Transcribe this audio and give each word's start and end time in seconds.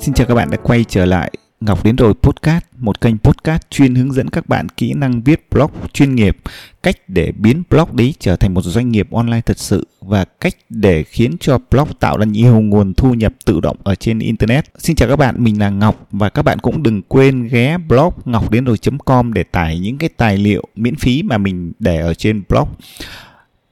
Xin 0.00 0.14
chào 0.14 0.26
các 0.26 0.34
bạn 0.34 0.50
đã 0.50 0.56
quay 0.56 0.84
trở 0.84 1.04
lại 1.04 1.32
Ngọc 1.60 1.84
đến 1.84 1.96
rồi 1.96 2.14
podcast, 2.22 2.64
một 2.76 3.00
kênh 3.00 3.18
podcast 3.18 3.62
chuyên 3.70 3.94
hướng 3.94 4.12
dẫn 4.12 4.30
các 4.30 4.48
bạn 4.48 4.68
kỹ 4.68 4.92
năng 4.94 5.22
viết 5.22 5.46
blog 5.50 5.70
chuyên 5.92 6.14
nghiệp, 6.14 6.36
cách 6.82 6.96
để 7.08 7.32
biến 7.32 7.62
blog 7.70 7.96
đấy 7.96 8.14
trở 8.18 8.36
thành 8.36 8.54
một 8.54 8.62
doanh 8.64 8.90
nghiệp 8.90 9.08
online 9.12 9.40
thật 9.40 9.58
sự 9.58 9.86
và 10.00 10.24
cách 10.24 10.54
để 10.68 11.02
khiến 11.02 11.36
cho 11.40 11.58
blog 11.70 11.88
tạo 12.00 12.18
ra 12.18 12.24
nhiều 12.24 12.60
nguồn 12.60 12.94
thu 12.94 13.14
nhập 13.14 13.32
tự 13.44 13.60
động 13.60 13.76
ở 13.82 13.94
trên 13.94 14.18
internet. 14.18 14.64
Xin 14.78 14.96
chào 14.96 15.08
các 15.08 15.16
bạn, 15.16 15.44
mình 15.44 15.60
là 15.60 15.70
Ngọc 15.70 16.06
và 16.10 16.28
các 16.28 16.42
bạn 16.42 16.58
cũng 16.58 16.82
đừng 16.82 17.02
quên 17.02 17.48
ghé 17.48 17.78
blog 17.78 18.14
ngọc 18.24 18.52
rồi.com 18.52 19.32
để 19.32 19.42
tải 19.42 19.78
những 19.78 19.98
cái 19.98 20.08
tài 20.16 20.38
liệu 20.38 20.64
miễn 20.74 20.96
phí 20.96 21.22
mà 21.22 21.38
mình 21.38 21.72
để 21.78 22.00
ở 22.00 22.14
trên 22.14 22.42
blog. 22.48 22.68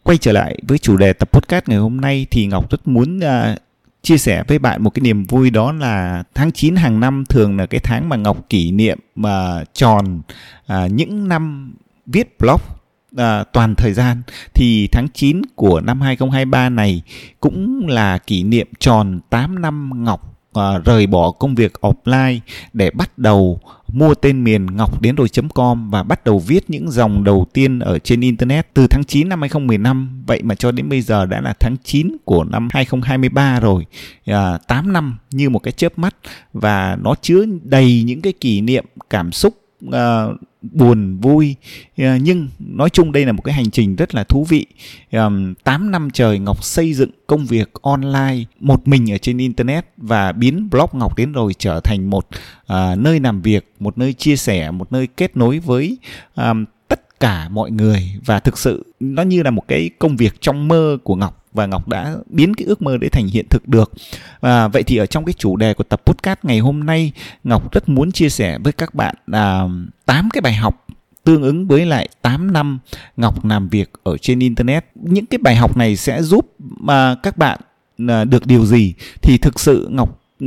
Quay 0.03 0.19
trở 0.19 0.33
lại 0.33 0.59
với 0.69 0.79
chủ 0.79 0.97
đề 0.97 1.13
tập 1.13 1.29
podcast 1.33 1.69
ngày 1.69 1.79
hôm 1.79 1.97
nay 1.97 2.27
thì 2.31 2.47
Ngọc 2.47 2.71
rất 2.71 2.89
muốn 2.89 3.19
uh, 3.19 3.59
chia 4.03 4.19
sẻ 4.19 4.43
với 4.49 4.59
bạn 4.59 4.83
một 4.83 4.91
cái 4.91 5.01
niềm 5.01 5.25
vui 5.25 5.51
đó 5.51 5.73
là 5.73 6.23
tháng 6.35 6.53
9 6.53 6.77
hàng 6.77 7.01
năm 7.01 7.25
thường 7.29 7.57
là 7.57 7.67
cái 7.67 7.81
tháng 7.81 8.09
mà 8.09 8.17
Ngọc 8.17 8.49
kỷ 8.49 8.73
niệm 8.73 8.99
mà 9.15 9.65
tròn 9.73 10.21
à, 10.67 10.87
những 10.87 11.29
năm 11.29 11.75
viết 12.07 12.39
blog 12.39 12.61
à, 13.17 13.45
toàn 13.53 13.75
thời 13.75 13.93
gian. 13.93 14.23
Thì 14.55 14.89
tháng 14.93 15.09
9 15.15 15.43
của 15.55 15.81
năm 15.81 16.01
2023 16.01 16.69
này 16.69 17.03
cũng 17.41 17.87
là 17.89 18.19
kỷ 18.19 18.43
niệm 18.43 18.69
tròn 18.79 19.21
8 19.31 19.63
năm 19.63 19.91
Ngọc 20.05 20.38
uh, 20.59 20.85
rời 20.85 21.07
bỏ 21.07 21.31
công 21.31 21.55
việc 21.55 21.73
offline 21.81 22.39
để 22.73 22.91
bắt 22.91 23.19
đầu 23.19 23.61
mua 23.93 24.15
tên 24.15 24.45
miền 24.45 24.77
ngọc 24.77 25.03
đến 25.03 25.15
rồi.com 25.15 25.91
và 25.91 26.03
bắt 26.03 26.25
đầu 26.25 26.39
viết 26.39 26.71
những 26.71 26.91
dòng 26.91 27.25
đầu 27.25 27.47
tiên 27.53 27.79
ở 27.79 27.99
trên 27.99 28.21
internet 28.21 28.75
từ 28.75 28.87
tháng 28.87 29.05
9 29.05 29.29
năm 29.29 29.41
2015 29.41 30.25
vậy 30.27 30.43
mà 30.43 30.55
cho 30.55 30.73
đến 30.73 30.89
bây 30.89 31.01
giờ 31.01 31.27
đã 31.27 31.41
là 31.41 31.55
tháng 31.61 31.77
9 31.85 32.17
của 32.25 32.45
năm 32.45 32.69
2023 32.73 33.61
rồi. 33.61 33.87
À, 34.25 34.59
8 34.69 34.93
năm 34.93 35.19
như 35.31 35.51
một 35.51 35.59
cái 35.59 35.73
chớp 35.73 35.99
mắt 35.99 36.17
và 36.53 36.99
nó 37.03 37.15
chứa 37.23 37.45
đầy 37.63 38.03
những 38.03 38.21
cái 38.21 38.33
kỷ 38.33 38.61
niệm 38.61 38.85
cảm 39.11 39.33
xúc 39.33 39.55
uh, 39.87 40.41
buồn 40.63 41.19
vui. 41.21 41.57
Uh, 42.03 42.07
nhưng 42.23 42.49
nói 42.59 42.91
chung 42.91 43.13
đây 43.13 43.27
là 43.27 43.33
một 43.33 43.43
cái 43.43 43.55
hành 43.55 43.71
trình 43.71 43.97
rất 43.97 44.15
là 44.15 44.25
thú 44.25 44.45
vị. 44.49 44.67
À, 45.11 45.25
um, 45.25 45.55
8 45.55 45.91
năm 45.91 46.09
trời 46.13 46.39
Ngọc 46.39 46.65
xây 46.65 46.95
dựng 46.95 47.11
công 47.27 47.47
việc 47.47 47.71
online 47.83 48.45
một 48.61 48.89
mình 48.89 49.13
ở 49.13 49.19
trên 49.19 49.39
internet 49.39 49.87
và 49.97 50.33
biến 50.33 50.71
blog 50.71 50.89
Ngọc 50.93 51.17
đến 51.17 51.33
rồi 51.33 51.55
trở 51.59 51.81
thành 51.81 52.11
một 52.11 52.27
uh, 52.73 52.99
nơi 52.99 53.21
làm 53.21 53.43
việc 53.43 53.73
một 53.81 53.99
nơi 53.99 54.13
chia 54.13 54.37
sẻ 54.37 54.71
một 54.71 54.93
nơi 54.93 55.07
kết 55.07 55.37
nối 55.37 55.59
với 55.59 55.99
um, 56.37 56.65
tất 56.89 57.21
cả 57.21 57.49
mọi 57.49 57.71
người. 57.71 58.13
Và 58.25 58.41
thực 58.41 58.59
sự 58.59 58.95
nó 59.01 59.23
như 59.23 59.43
là 59.43 59.51
một 59.51 59.69
cái 59.69 59.91
công 59.99 60.17
việc 60.17 60.41
trong 60.41 60.69
mơ 60.69 60.99
của 61.05 61.15
Ngọc 61.15 61.38
và 61.53 61.67
Ngọc 61.67 61.89
đã 61.89 62.17
biến 62.27 62.55
cái 62.55 62.67
ước 62.67 62.83
mơ 62.83 62.97
đấy 62.97 63.11
thành 63.11 63.27
hiện 63.27 63.47
thực 63.51 63.69
được. 63.69 63.93
À, 64.41 64.69
vậy 64.69 64.83
thì 64.83 64.97
ở 64.97 65.07
trong 65.07 65.25
cái 65.25 65.33
chủ 65.33 65.57
đề 65.57 65.75
của 65.75 65.85
tập 65.85 66.03
podcast 66.07 66.39
ngày 66.43 66.59
hôm 66.59 66.87
nay, 66.87 67.13
Ngọc 67.45 67.73
rất 67.73 67.89
muốn 67.89 68.13
chia 68.13 68.29
sẻ 68.29 68.59
với 68.59 68.73
các 68.73 68.95
bạn 68.95 69.15
à, 69.33 69.63
8 70.07 70.29
cái 70.33 70.41
bài 70.41 70.55
học 70.55 70.87
tương 71.25 71.43
ứng 71.43 71.69
với 71.69 71.87
lại 71.87 72.09
8 72.23 72.53
năm 72.53 72.79
Ngọc 73.17 73.45
làm 73.45 73.69
việc 73.69 73.91
ở 74.03 74.17
trên 74.19 74.39
internet. 74.39 74.85
Những 74.95 75.27
cái 75.27 75.39
bài 75.39 75.57
học 75.57 75.77
này 75.77 75.97
sẽ 75.97 76.23
giúp 76.23 76.55
mà 76.59 77.15
các 77.23 77.37
bạn 77.37 77.61
à, 78.09 78.25
được 78.25 78.47
điều 78.47 78.67
gì 78.67 78.95
thì 79.23 79.39
thực 79.39 79.61
sự 79.61 79.89
Ngọc 79.91 80.21
ừ, 80.41 80.47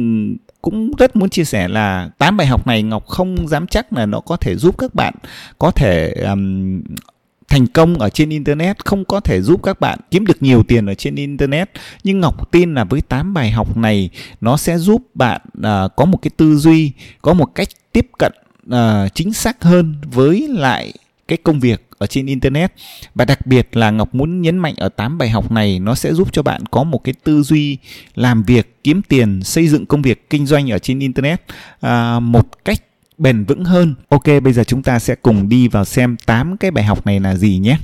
cũng 0.61 0.91
rất 0.97 1.15
muốn 1.15 1.29
chia 1.29 1.43
sẻ 1.43 1.67
là 1.67 2.09
tám 2.17 2.37
bài 2.37 2.47
học 2.47 2.67
này 2.67 2.83
Ngọc 2.83 3.07
không 3.07 3.47
dám 3.47 3.67
chắc 3.67 3.93
là 3.93 4.05
nó 4.05 4.19
có 4.19 4.37
thể 4.37 4.55
giúp 4.55 4.77
các 4.77 4.95
bạn 4.95 5.13
có 5.59 5.71
thể 5.71 6.13
um, 6.13 6.81
thành 7.51 7.67
công 7.67 7.99
ở 7.99 8.09
trên 8.09 8.29
internet 8.29 8.85
không 8.85 9.05
có 9.05 9.19
thể 9.19 9.41
giúp 9.41 9.63
các 9.63 9.79
bạn 9.79 9.99
kiếm 10.11 10.25
được 10.25 10.43
nhiều 10.43 10.63
tiền 10.63 10.85
ở 10.85 10.93
trên 10.93 11.15
internet. 11.15 11.69
Nhưng 12.03 12.19
ngọc 12.19 12.51
tin 12.51 12.73
là 12.73 12.83
với 12.83 13.01
8 13.01 13.33
bài 13.33 13.51
học 13.51 13.77
này 13.77 14.09
nó 14.41 14.57
sẽ 14.57 14.77
giúp 14.77 15.01
bạn 15.13 15.41
uh, 15.57 15.95
có 15.95 16.05
một 16.05 16.17
cái 16.21 16.31
tư 16.37 16.55
duy 16.55 16.91
có 17.21 17.33
một 17.33 17.55
cách 17.55 17.67
tiếp 17.91 18.07
cận 18.17 18.31
uh, 18.67 19.13
chính 19.13 19.33
xác 19.33 19.63
hơn 19.63 19.95
với 20.13 20.47
lại 20.47 20.93
cái 21.27 21.37
công 21.37 21.59
việc 21.59 21.87
ở 21.97 22.07
trên 22.07 22.25
internet. 22.25 22.73
Và 23.15 23.25
đặc 23.25 23.45
biệt 23.45 23.77
là 23.77 23.91
Ngọc 23.91 24.15
muốn 24.15 24.41
nhấn 24.41 24.57
mạnh 24.57 24.75
ở 24.77 24.89
8 24.89 25.17
bài 25.17 25.29
học 25.29 25.51
này 25.51 25.79
nó 25.79 25.95
sẽ 25.95 26.13
giúp 26.13 26.33
cho 26.33 26.43
bạn 26.43 26.65
có 26.65 26.83
một 26.83 27.03
cái 27.03 27.13
tư 27.23 27.43
duy 27.43 27.77
làm 28.15 28.43
việc 28.43 28.83
kiếm 28.83 29.01
tiền 29.01 29.43
xây 29.43 29.67
dựng 29.67 29.85
công 29.85 30.01
việc 30.01 30.29
kinh 30.29 30.45
doanh 30.45 30.71
ở 30.71 30.79
trên 30.79 30.99
internet. 30.99 31.41
À, 31.81 32.19
một 32.19 32.65
cách 32.65 32.79
bền 33.21 33.45
vững 33.45 33.65
hơn. 33.65 33.95
Ok, 34.09 34.23
bây 34.43 34.53
giờ 34.53 34.63
chúng 34.63 34.83
ta 34.83 34.99
sẽ 34.99 35.15
cùng 35.15 35.49
đi 35.49 35.67
vào 35.67 35.85
xem 35.85 36.17
8 36.25 36.57
cái 36.57 36.71
bài 36.71 36.83
học 36.83 37.05
này 37.05 37.19
là 37.19 37.35
gì 37.35 37.57
nhé. 37.57 37.77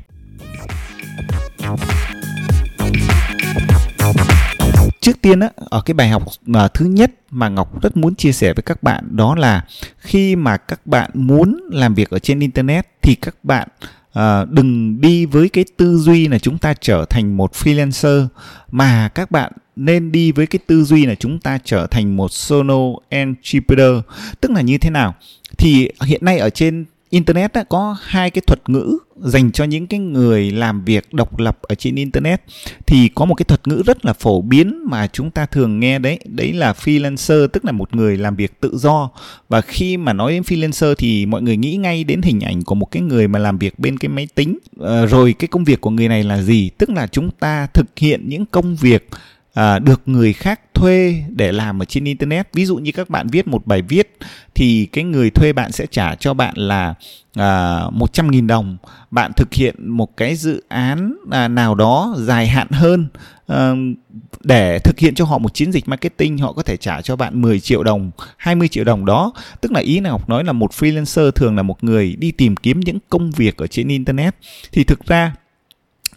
Trước 5.02 5.22
tiên 5.22 5.40
á, 5.40 5.50
ở 5.56 5.82
cái 5.82 5.94
bài 5.94 6.10
học 6.10 6.24
mà 6.46 6.68
thứ 6.68 6.86
nhất 6.86 7.12
mà 7.32 7.50
Ngọc 7.50 7.82
rất 7.82 7.98
muốn 7.98 8.16
chia 8.16 8.32
sẻ 8.32 8.54
với 8.54 8.64
các 8.64 8.84
bạn 8.84 9.16
đó 9.16 9.36
là 9.36 9.66
khi 9.98 10.36
mà 10.36 10.58
các 10.58 10.88
bạn 10.88 11.12
muốn 11.14 11.70
làm 11.72 11.94
việc 11.94 12.10
ở 12.10 12.20
trên 12.20 12.40
internet 12.40 12.88
thì 13.02 13.16
các 13.16 13.36
bạn 13.44 13.68
à, 14.14 14.46
đừng 14.46 15.02
đi 15.02 15.26
với 15.26 15.50
cái 15.50 15.66
tư 15.78 15.98
duy 15.98 16.28
là 16.28 16.40
chúng 16.40 16.58
ta 16.58 16.74
trở 16.82 17.06
thành 17.10 17.38
một 17.38 17.52
freelancer 17.54 18.28
mà 18.72 19.10
các 19.16 19.32
bạn 19.32 19.52
nên 19.78 20.12
đi 20.12 20.32
với 20.32 20.48
cái 20.48 20.60
tư 20.68 20.84
duy 20.84 21.06
là 21.06 21.16
chúng 21.16 21.40
ta 21.40 21.60
trở 21.64 21.88
thành 21.88 22.18
một 22.18 22.32
solo 22.32 22.94
entrepreneur. 23.10 24.02
Tức 24.42 24.52
là 24.52 24.62
như 24.62 24.78
thế 24.78 24.90
nào? 24.90 25.16
Thì 25.58 25.90
hiện 26.06 26.26
nay 26.26 26.38
ở 26.38 26.50
trên 26.50 26.86
internet 27.10 27.54
đã 27.54 27.64
có 27.64 27.96
hai 28.02 28.30
cái 28.30 28.42
thuật 28.48 28.70
ngữ 28.70 28.98
dành 29.16 29.52
cho 29.52 29.64
những 29.64 29.88
cái 29.88 30.00
người 30.00 30.52
làm 30.52 30.86
việc 30.86 31.14
độc 31.14 31.40
lập 31.40 31.58
ở 31.62 31.76
trên 31.76 31.96
internet. 31.96 32.42
Thì 32.86 33.10
có 33.16 33.26
một 33.26 33.36
cái 33.36 33.44
thuật 33.44 33.68
ngữ 33.68 33.84
rất 33.86 34.06
là 34.06 34.14
phổ 34.14 34.42
biến 34.42 34.84
mà 34.86 35.08
chúng 35.08 35.32
ta 35.32 35.46
thường 35.46 35.80
nghe 35.80 36.00
đấy. 36.00 36.20
Đấy 36.26 36.54
là 36.54 36.74
freelancer 36.74 37.48
tức 37.48 37.66
là 37.66 37.72
một 37.72 37.96
người 37.96 38.18
làm 38.18 38.36
việc 38.36 38.62
tự 38.62 38.78
do. 38.78 39.10
Và 39.50 39.62
khi 39.62 39.98
mà 39.98 40.14
nói 40.14 40.32
đến 40.32 40.42
freelancer 40.42 40.96
thì 40.98 41.26
mọi 41.26 41.42
người 41.42 41.58
nghĩ 41.58 41.76
ngay 41.76 42.04
đến 42.04 42.22
hình 42.22 42.42
ảnh 42.42 42.64
của 42.64 42.76
một 42.76 42.86
cái 42.92 43.02
người 43.02 43.28
mà 43.28 43.40
làm 43.40 43.58
việc 43.58 43.80
bên 43.80 43.98
cái 43.98 44.10
máy 44.10 44.28
tính. 44.36 44.58
À, 44.82 45.06
rồi 45.06 45.34
cái 45.34 45.48
công 45.48 45.64
việc 45.64 45.82
của 45.82 45.90
người 45.90 46.08
này 46.08 46.24
là 46.24 46.42
gì? 46.42 46.70
Tức 46.78 46.90
là 46.90 47.08
chúng 47.08 47.32
ta 47.32 47.68
thực 47.74 47.88
hiện 47.98 48.30
những 48.30 48.46
công 48.46 48.76
việc 48.76 49.10
à, 49.58 49.80
được 49.80 50.02
người 50.06 50.34
khác 50.34 50.62
thuê 50.74 51.24
để 51.30 51.52
làm 51.52 51.82
ở 51.82 51.86
trên 51.86 52.04
internet. 52.04 52.54
Ví 52.54 52.66
dụ 52.66 52.78
như 52.78 52.92
các 52.92 53.10
bạn 53.10 53.28
viết 53.28 53.48
một 53.48 53.68
bài 53.68 53.82
viết 53.82 54.18
thì 54.56 54.86
cái 54.86 55.04
người 55.04 55.30
thuê 55.30 55.54
bạn 55.54 55.72
sẽ 55.72 55.86
trả 55.92 56.16
cho 56.16 56.34
bạn 56.34 56.54
là 56.58 56.94
à, 57.36 57.82
100.000 57.92 58.48
đồng. 58.48 58.78
Bạn 59.12 59.32
thực 59.34 59.54
hiện 59.54 59.90
một 59.90 60.18
cái 60.18 60.36
dự 60.36 60.64
án 60.68 61.18
à, 61.32 61.48
nào 61.48 61.76
đó 61.76 62.16
dài 62.18 62.48
hạn 62.48 62.68
hơn 62.72 63.08
à, 63.48 63.74
để 64.44 64.80
thực 64.80 65.00
hiện 65.00 65.16
cho 65.16 65.26
họ 65.26 65.38
một 65.38 65.54
chiến 65.54 65.72
dịch 65.72 65.88
marketing 65.88 66.38
họ 66.38 66.54
có 66.54 66.64
thể 66.64 66.78
trả 66.78 67.02
cho 67.02 67.16
bạn 67.16 67.42
10 67.42 67.60
triệu 67.60 67.84
đồng 67.84 68.12
20 68.38 68.68
triệu 68.68 68.84
đồng 68.84 69.06
đó. 69.06 69.34
Tức 69.62 69.72
là 69.72 69.80
ý 69.80 70.00
là 70.00 70.10
Ngọc 70.10 70.30
nói 70.30 70.44
là 70.44 70.52
một 70.52 70.72
freelancer 70.72 71.32
thường 71.32 71.56
là 71.56 71.64
một 71.64 71.84
người 71.84 72.16
đi 72.20 72.32
tìm 72.32 72.56
kiếm 72.56 72.80
những 72.80 72.98
công 73.10 73.32
việc 73.32 73.58
ở 73.58 73.68
trên 73.68 73.88
internet. 73.88 74.36
Thì 74.72 74.84
thực 74.84 75.06
ra 75.06 75.34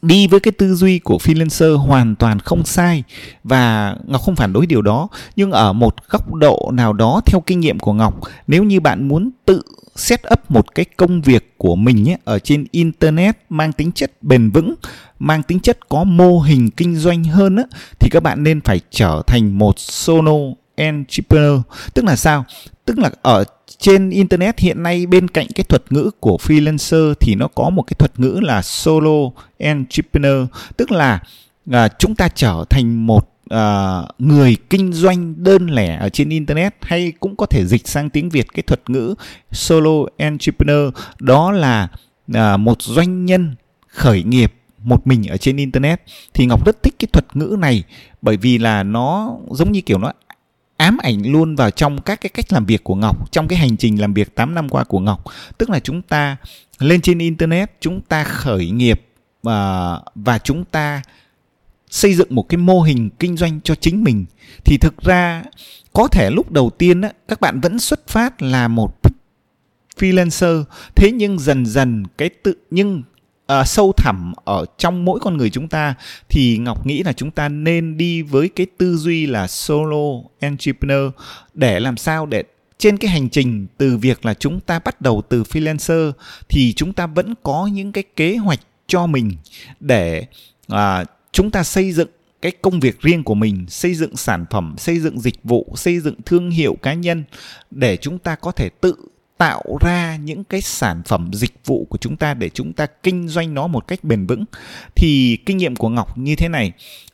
đi 0.02 0.26
với 0.26 0.40
cái 0.40 0.52
tư 0.52 0.74
duy 0.74 0.98
của 0.98 1.16
freelancer 1.16 1.76
hoàn 1.76 2.14
toàn 2.16 2.38
không 2.38 2.64
sai 2.64 3.02
và 3.44 3.94
ngọc 4.06 4.22
không 4.22 4.36
phản 4.36 4.52
đối 4.52 4.66
điều 4.66 4.82
đó. 4.82 5.08
Nhưng 5.36 5.52
ở 5.52 5.72
một 5.72 5.94
góc 6.08 6.34
độ 6.34 6.70
nào 6.74 6.92
đó 6.92 7.20
theo 7.26 7.40
kinh 7.40 7.60
nghiệm 7.60 7.78
của 7.78 7.92
ngọc 7.92 8.20
nếu 8.46 8.64
như 8.64 8.80
bạn 8.80 9.08
muốn 9.08 9.30
tự 9.44 9.62
set 9.96 10.20
up 10.32 10.50
một 10.50 10.74
cái 10.74 10.84
công 10.84 11.22
việc 11.22 11.54
của 11.58 11.76
mình 11.76 12.08
ấy, 12.08 12.16
ở 12.24 12.38
trên 12.38 12.66
internet 12.70 13.36
mang 13.48 13.72
tính 13.72 13.92
chất 13.92 14.12
bền 14.22 14.50
vững 14.50 14.74
mang 15.18 15.42
tính 15.42 15.60
chất 15.60 15.88
có 15.88 16.04
mô 16.04 16.40
hình 16.40 16.70
kinh 16.70 16.96
doanh 16.96 17.24
hơn 17.24 17.56
á, 17.56 17.64
thì 18.00 18.08
các 18.10 18.22
bạn 18.22 18.42
nên 18.42 18.60
phải 18.60 18.80
trở 18.90 19.22
thành 19.26 19.58
một 19.58 19.78
solo 19.78 20.32
entrepreneur. 20.74 21.60
Tức 21.94 22.04
là 22.04 22.16
sao? 22.16 22.44
Tức 22.84 22.98
là 22.98 23.10
ở 23.22 23.44
trên 23.80 24.10
internet 24.10 24.58
hiện 24.58 24.82
nay 24.82 25.06
bên 25.06 25.28
cạnh 25.28 25.46
cái 25.54 25.64
thuật 25.64 25.92
ngữ 25.92 26.10
của 26.20 26.38
freelancer 26.42 27.14
thì 27.20 27.34
nó 27.34 27.48
có 27.48 27.70
một 27.70 27.82
cái 27.82 27.94
thuật 27.98 28.20
ngữ 28.20 28.40
là 28.42 28.62
solo 28.62 29.30
entrepreneur. 29.58 30.46
Tức 30.76 30.92
là 30.92 31.22
à, 31.70 31.88
chúng 31.98 32.14
ta 32.14 32.28
trở 32.28 32.64
thành 32.70 33.06
một 33.06 33.32
uh, 33.54 34.08
người 34.18 34.56
kinh 34.70 34.92
doanh 34.92 35.44
đơn 35.44 35.70
lẻ 35.70 35.96
ở 35.96 36.08
trên 36.08 36.28
internet 36.28 36.74
hay 36.80 37.12
cũng 37.20 37.36
có 37.36 37.46
thể 37.46 37.66
dịch 37.66 37.88
sang 37.88 38.10
tiếng 38.10 38.28
việt 38.28 38.46
cái 38.52 38.62
thuật 38.62 38.90
ngữ 38.90 39.14
solo 39.52 40.04
entrepreneur. 40.16 40.94
Đó 41.20 41.52
là 41.52 41.88
uh, 42.32 42.60
một 42.60 42.82
doanh 42.82 43.26
nhân 43.26 43.54
khởi 43.88 44.22
nghiệp 44.22 44.54
một 44.78 45.06
mình 45.06 45.26
ở 45.26 45.36
trên 45.36 45.56
internet. 45.56 46.02
Thì 46.34 46.46
ngọc 46.46 46.66
rất 46.66 46.82
thích 46.82 46.94
cái 46.98 47.08
thuật 47.12 47.36
ngữ 47.36 47.56
này 47.58 47.82
bởi 48.22 48.36
vì 48.36 48.58
là 48.58 48.82
nó 48.82 49.36
giống 49.50 49.72
như 49.72 49.80
kiểu 49.80 49.98
nó 49.98 50.12
ám 50.80 50.98
ảnh 50.98 51.32
luôn 51.32 51.56
vào 51.56 51.70
trong 51.70 52.00
các 52.00 52.20
cái 52.20 52.30
cách 52.30 52.52
làm 52.52 52.66
việc 52.66 52.84
của 52.84 52.94
Ngọc 52.94 53.32
trong 53.32 53.48
cái 53.48 53.58
hành 53.58 53.76
trình 53.76 54.00
làm 54.00 54.14
việc 54.14 54.34
8 54.34 54.54
năm 54.54 54.68
qua 54.68 54.84
của 54.84 54.98
Ngọc. 54.98 55.24
Tức 55.58 55.70
là 55.70 55.80
chúng 55.80 56.02
ta 56.02 56.36
lên 56.78 57.00
trên 57.00 57.18
internet 57.18 57.70
chúng 57.80 58.00
ta 58.00 58.24
khởi 58.24 58.70
nghiệp 58.70 59.02
và 59.42 60.00
và 60.14 60.38
chúng 60.38 60.64
ta 60.64 61.02
xây 61.90 62.14
dựng 62.14 62.34
một 62.34 62.48
cái 62.48 62.58
mô 62.58 62.80
hình 62.80 63.10
kinh 63.18 63.36
doanh 63.36 63.60
cho 63.64 63.74
chính 63.74 64.04
mình. 64.04 64.24
Thì 64.64 64.78
thực 64.78 65.02
ra 65.02 65.42
có 65.92 66.08
thể 66.08 66.30
lúc 66.30 66.50
đầu 66.50 66.70
tiên 66.70 67.00
á, 67.00 67.10
các 67.28 67.40
bạn 67.40 67.60
vẫn 67.60 67.78
xuất 67.78 68.08
phát 68.08 68.42
là 68.42 68.68
một 68.68 68.98
freelancer. 69.96 70.64
Thế 70.94 71.12
nhưng 71.12 71.38
dần 71.38 71.66
dần 71.66 72.04
cái 72.18 72.28
tự 72.28 72.54
nhưng 72.70 73.02
uh, 73.60 73.66
sâu 73.66 73.92
thẳm 73.96 74.32
ở 74.44 74.64
trong 74.78 75.04
mỗi 75.04 75.20
con 75.20 75.36
người 75.36 75.50
chúng 75.50 75.68
ta 75.68 75.94
thì 76.28 76.58
ngọc 76.58 76.86
nghĩ 76.86 77.02
là 77.02 77.12
chúng 77.12 77.30
ta 77.30 77.48
nên 77.48 77.96
đi 77.96 78.22
với 78.22 78.48
cái 78.48 78.66
tư 78.78 78.96
duy 78.96 79.26
là 79.26 79.46
solo 79.46 80.20
entrepreneur 80.40 81.10
để 81.54 81.80
làm 81.80 81.96
sao 81.96 82.26
để 82.26 82.44
trên 82.78 82.96
cái 82.96 83.10
hành 83.10 83.28
trình 83.28 83.66
từ 83.78 83.96
việc 83.96 84.26
là 84.26 84.34
chúng 84.34 84.60
ta 84.60 84.78
bắt 84.78 85.00
đầu 85.00 85.22
từ 85.28 85.42
freelancer 85.42 86.12
thì 86.48 86.72
chúng 86.72 86.92
ta 86.92 87.06
vẫn 87.06 87.34
có 87.42 87.66
những 87.72 87.92
cái 87.92 88.04
kế 88.16 88.36
hoạch 88.36 88.60
cho 88.86 89.06
mình 89.06 89.32
để 89.80 90.26
à, 90.68 91.04
chúng 91.32 91.50
ta 91.50 91.62
xây 91.62 91.92
dựng 91.92 92.08
cái 92.42 92.52
công 92.62 92.80
việc 92.80 93.00
riêng 93.00 93.24
của 93.24 93.34
mình 93.34 93.66
xây 93.68 93.94
dựng 93.94 94.16
sản 94.16 94.44
phẩm 94.50 94.74
xây 94.78 94.98
dựng 94.98 95.20
dịch 95.20 95.44
vụ 95.44 95.72
xây 95.76 96.00
dựng 96.00 96.14
thương 96.26 96.50
hiệu 96.50 96.76
cá 96.82 96.94
nhân 96.94 97.24
để 97.70 97.96
chúng 97.96 98.18
ta 98.18 98.34
có 98.34 98.52
thể 98.52 98.68
tự 98.68 98.94
tạo 99.40 99.78
ra 99.80 100.16
những 100.16 100.44
cái 100.44 100.60
sản 100.60 101.02
phẩm 101.06 101.30
dịch 101.32 101.54
vụ 101.64 101.86
của 101.90 101.98
chúng 101.98 102.16
ta 102.16 102.34
để 102.34 102.48
chúng 102.48 102.72
ta 102.72 102.86
kinh 102.86 103.28
doanh 103.28 103.54
nó 103.54 103.66
một 103.66 103.86
cách 103.88 104.04
bền 104.04 104.26
vững. 104.26 104.44
Thì 104.94 105.38
kinh 105.46 105.56
nghiệm 105.56 105.76
của 105.76 105.88
Ngọc 105.88 106.18
như 106.18 106.36
thế 106.36 106.48
này. 106.48 106.72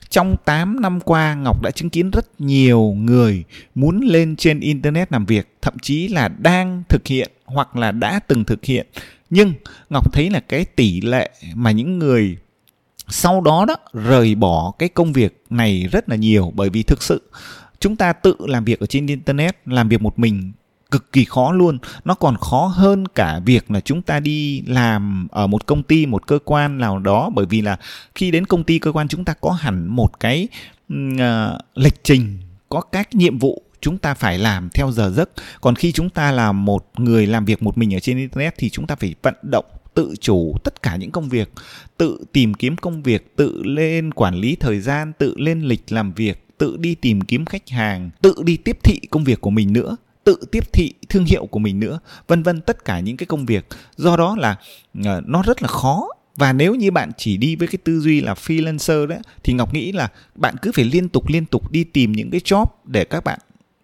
Trong 0.09 0.37
8 0.45 0.81
năm 0.81 1.01
qua, 1.01 1.35
Ngọc 1.35 1.63
đã 1.63 1.71
chứng 1.71 1.91
kiến 1.91 2.11
rất 2.11 2.41
nhiều 2.41 2.95
người 2.99 3.45
muốn 3.75 4.01
lên 4.01 4.37
trên 4.37 4.61
internet 4.61 5.13
làm 5.13 5.27
việc, 5.27 5.57
thậm 5.63 5.75
chí 5.83 6.09
là 6.09 6.29
đang 6.29 6.83
thực 6.89 7.07
hiện 7.07 7.31
hoặc 7.45 7.77
là 7.77 7.93
đã 7.93 8.21
từng 8.29 8.45
thực 8.45 8.65
hiện. 8.65 8.87
Nhưng 9.31 9.53
Ngọc 9.91 10.13
thấy 10.13 10.31
là 10.31 10.41
cái 10.41 10.65
tỷ 10.65 11.01
lệ 11.01 11.31
mà 11.55 11.71
những 11.71 11.99
người 11.99 12.37
sau 13.09 13.41
đó 13.41 13.65
đó 13.69 13.77
rời 13.93 14.35
bỏ 14.35 14.73
cái 14.79 14.89
công 14.89 15.13
việc 15.13 15.45
này 15.51 15.89
rất 15.93 16.09
là 16.09 16.17
nhiều 16.17 16.53
bởi 16.55 16.71
vì 16.71 16.83
thực 16.83 17.03
sự 17.03 17.23
chúng 17.81 17.97
ta 17.97 18.13
tự 18.13 18.37
làm 18.39 18.65
việc 18.65 18.81
ở 18.81 18.87
trên 18.87 19.07
internet, 19.07 19.57
làm 19.67 19.89
việc 19.89 20.03
một 20.03 20.19
mình 20.19 20.53
cực 20.91 21.13
kỳ 21.13 21.25
khó 21.25 21.53
luôn. 21.53 21.79
Nó 22.05 22.15
còn 22.15 22.37
khó 22.37 22.67
hơn 22.67 23.09
cả 23.09 23.41
việc 23.45 23.71
là 23.71 23.81
chúng 23.81 24.03
ta 24.03 24.21
đi 24.21 24.63
làm 24.67 25.29
ở 25.31 25.47
một 25.47 25.67
công 25.67 25.83
ty 25.83 26.07
một 26.07 26.27
cơ 26.27 26.39
quan 26.45 26.79
nào 26.79 26.99
đó 26.99 27.31
bởi 27.35 27.47
vì 27.47 27.61
là 27.61 27.79
khi 28.15 28.31
đến 28.31 28.47
công 28.47 28.65
ty 28.65 28.79
cơ 28.79 28.93
quan 28.93 29.09
chúng 29.09 29.25
ta 29.25 29.35
có 29.41 29.51
hẳn 29.51 29.87
một 29.87 30.21
cái 30.21 30.49
uh, 30.93 31.19
lịch 31.75 32.05
trình 32.05 32.39
có 32.69 32.81
các 32.81 33.15
nhiệm 33.15 33.39
vụ 33.39 33.63
chúng 33.81 33.99
ta 33.99 34.15
phải 34.15 34.39
làm 34.39 34.69
theo 34.71 34.93
giờ 34.93 35.11
giấc. 35.11 35.31
Còn 35.61 35.75
khi 35.75 35.93
chúng 35.93 36.11
ta 36.11 36.33
là 36.33 36.53
một 36.53 36.91
người 36.97 37.27
làm 37.27 37.45
việc 37.45 37.63
một 37.63 37.79
mình 37.79 37.95
ở 37.95 38.01
trên 38.01 38.19
internet 38.19 38.55
thì 38.59 38.71
chúng 38.71 38.87
ta 38.87 38.95
phải 38.95 39.15
vận 39.23 39.35
động 39.43 39.65
tự 39.95 40.15
chủ 40.21 40.57
tất 40.65 40.83
cả 40.83 40.97
những 40.97 41.11
công 41.11 41.29
việc 41.29 41.53
tự 41.97 42.25
tìm 42.33 42.55
kiếm 42.55 42.77
công 42.77 43.03
việc 43.03 43.37
tự 43.37 43.63
lên 43.63 44.15
quản 44.15 44.35
lý 44.35 44.57
thời 44.57 44.81
gian 44.81 45.13
tự 45.19 45.35
lên 45.39 45.63
lịch 45.63 45.93
làm 45.93 46.13
việc 46.13 46.47
tự 46.59 46.77
đi 46.77 46.95
tìm 46.95 47.21
kiếm 47.21 47.45
khách 47.45 47.69
hàng 47.69 48.11
tự 48.23 48.35
đi 48.45 48.57
tiếp 48.57 48.79
thị 48.83 49.01
công 49.11 49.25
việc 49.25 49.41
của 49.41 49.51
mình 49.51 49.73
nữa 49.73 49.97
tự 50.27 50.37
tiếp 50.53 50.73
thị 50.73 50.93
thương 51.09 51.25
hiệu 51.25 51.47
của 51.47 51.59
mình 51.59 51.81
nữa, 51.81 51.99
vân 52.29 52.43
vân 52.43 52.61
tất 52.61 52.85
cả 52.85 53.01
những 53.01 53.17
cái 53.17 53.27
công 53.27 53.47
việc. 53.47 53.67
Do 53.97 54.17
đó 54.17 54.37
là 54.39 54.57
ờ, 55.05 55.21
nó 55.27 55.43
rất 55.43 55.63
là 55.63 55.69
khó. 55.69 56.09
Và 56.37 56.53
nếu 56.53 56.75
như 56.75 56.91
bạn 56.91 57.11
chỉ 57.17 57.37
đi 57.37 57.57
với 57.57 57.69
cái 57.69 57.79
tư 57.85 58.01
duy 58.01 58.21
là 58.21 58.35
freelancer 58.35 59.07
đấy 59.07 59.19
thì 59.45 59.53
ngọc 59.53 59.75
nghĩ 59.75 59.93
là 59.93 60.09
bạn 60.35 60.55
cứ 60.63 60.73
phải 60.73 60.85
liên 60.85 61.09
tục 61.09 61.29
liên 61.29 61.47
tục 61.47 61.71
đi 61.71 61.85
tìm 61.85 62.13
những 62.13 62.31
cái 62.31 62.41
job 62.45 62.65
để 62.85 63.05
các 63.05 63.25
bạn 63.25 63.39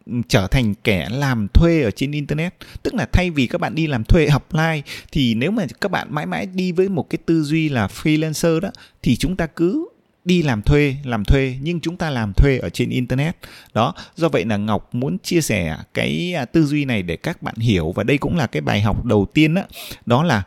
ừ, 0.06 0.12
trở 0.28 0.46
thành 0.46 0.74
kẻ 0.84 1.08
làm 1.10 1.48
thuê 1.54 1.82
ở 1.82 1.90
trên 1.90 2.12
internet. 2.12 2.54
Tức 2.82 2.94
là 2.94 3.06
thay 3.12 3.30
vì 3.30 3.46
các 3.46 3.60
bạn 3.60 3.74
đi 3.74 3.86
làm 3.86 4.04
thuê 4.04 4.26
apply, 4.26 4.82
thì 5.12 5.34
nếu 5.34 5.50
mà 5.50 5.66
các 5.80 5.90
bạn 5.90 6.08
mãi 6.10 6.26
mãi 6.26 6.46
đi 6.46 6.72
với 6.72 6.88
một 6.88 7.10
cái 7.10 7.18
tư 7.26 7.42
duy 7.42 7.68
là 7.68 7.86
freelancer 7.86 8.60
đó, 8.60 8.70
thì 9.02 9.16
chúng 9.16 9.36
ta 9.36 9.46
cứ 9.46 9.88
đi 10.24 10.42
làm 10.42 10.62
thuê 10.62 10.96
làm 11.04 11.24
thuê 11.24 11.56
nhưng 11.62 11.80
chúng 11.80 11.96
ta 11.96 12.10
làm 12.10 12.32
thuê 12.32 12.58
ở 12.58 12.68
trên 12.68 12.90
internet. 12.90 13.36
Đó 13.74 13.94
do 14.16 14.28
vậy 14.28 14.44
là 14.44 14.56
ngọc 14.56 14.94
muốn 14.94 15.18
chia 15.18 15.40
sẻ 15.40 15.76
cái 15.94 16.34
à, 16.34 16.44
tư 16.44 16.64
duy 16.66 16.84
này 16.84 17.02
để 17.02 17.16
các 17.16 17.42
bạn 17.42 17.54
hiểu. 17.56 17.92
Và 17.92 18.02
đây 18.02 18.18
cũng 18.18 18.36
là 18.36 18.46
cái 18.46 18.60
bài 18.60 18.80
học 18.80 19.04
đầu 19.04 19.26
tiên 19.34 19.54
đó 19.54 19.62
đó 20.06 20.22
là 20.22 20.42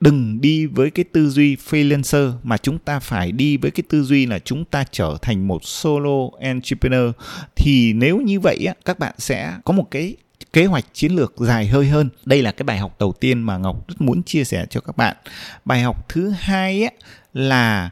đừng 0.00 0.40
đi 0.40 0.66
với 0.66 0.90
cái 0.90 1.04
tư 1.12 1.30
duy 1.30 1.56
freelancer 1.56 2.32
mà 2.42 2.56
chúng 2.56 2.78
ta 2.78 3.00
phải 3.00 3.32
đi 3.32 3.56
với 3.56 3.70
cái 3.70 3.84
tư 3.88 4.02
duy 4.02 4.26
là 4.26 4.38
chúng 4.38 4.64
ta 4.64 4.84
trở 4.90 5.16
thành 5.22 5.48
một 5.48 5.64
solo 5.64 6.28
entrepreneur. 6.40 7.10
Thì 7.56 7.92
nếu 7.92 8.20
như 8.20 8.40
vậy 8.40 8.64
á 8.66 8.74
các 8.84 8.98
bạn 8.98 9.14
sẽ 9.18 9.54
có 9.64 9.72
một 9.72 9.90
cái 9.90 10.16
kế 10.52 10.66
hoạch 10.66 10.84
chiến 10.92 11.12
lược 11.12 11.34
dài 11.38 11.66
hơi 11.66 11.88
hơn. 11.88 12.08
Đây 12.24 12.42
là 12.42 12.52
cái 12.52 12.64
bài 12.64 12.78
học 12.78 12.96
đầu 12.98 13.12
tiên 13.20 13.42
mà 13.42 13.58
ngọc 13.58 13.88
rất 13.88 14.00
muốn 14.00 14.22
chia 14.22 14.44
sẻ 14.44 14.66
cho 14.70 14.80
các 14.80 14.96
bạn. 14.96 15.16
Bài 15.64 15.82
học 15.82 16.08
thứ 16.08 16.32
hai 16.38 16.82
á 16.82 16.90
là 17.32 17.90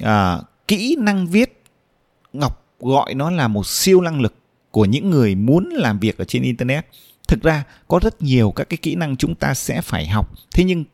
à, 0.00 0.38
kỹ 0.68 0.96
năng 0.98 1.26
viết. 1.26 1.62
Ngọc 2.32 2.64
gọi 2.80 3.14
nó 3.14 3.30
là 3.30 3.48
một 3.48 3.66
siêu 3.66 4.00
năng 4.00 4.20
lực 4.20 4.34
của 4.70 4.84
những 4.84 5.10
người 5.10 5.34
muốn 5.34 5.68
làm 5.68 5.98
việc 5.98 6.18
ở 6.18 6.24
trên 6.24 6.42
internet. 6.42 6.86
Thực 7.28 7.42
ra 7.42 7.64
có 7.88 8.00
rất 8.02 8.22
nhiều 8.22 8.52
các 8.56 8.68
cái 8.68 8.76
kỹ 8.76 8.94
năng 8.94 9.16
chúng 9.16 9.34
ta 9.34 9.54
sẽ 9.54 9.80
phải 9.80 10.06
học. 10.06 10.32
Thế 10.52 10.64
nhưng 10.64 10.84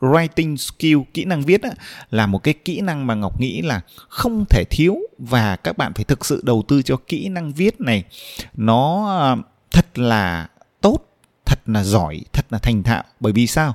writing 0.00 0.56
skill 0.56 0.98
kỹ 1.14 1.24
năng 1.24 1.42
viết 1.42 1.62
á, 1.62 1.70
là 2.10 2.26
một 2.26 2.38
cái 2.38 2.54
kỹ 2.54 2.80
năng 2.80 3.06
mà 3.06 3.14
ngọc 3.14 3.40
nghĩ 3.40 3.62
là 3.62 3.80
không 4.08 4.44
thể 4.50 4.64
thiếu 4.70 4.96
và 5.18 5.56
các 5.56 5.78
bạn 5.78 5.94
phải 5.94 6.04
thực 6.04 6.26
sự 6.26 6.40
đầu 6.44 6.64
tư 6.68 6.82
cho 6.82 6.96
kỹ 6.96 7.28
năng 7.28 7.52
viết 7.52 7.80
này. 7.80 8.04
Nó 8.54 9.08
à, 9.20 9.36
thật 9.70 9.98
là 9.98 10.48
thật 11.48 11.60
là 11.66 11.84
giỏi, 11.84 12.20
thật 12.32 12.46
là 12.50 12.58
thành 12.58 12.82
thạo. 12.82 13.02
Bởi 13.20 13.32
vì 13.32 13.46
sao? 13.46 13.74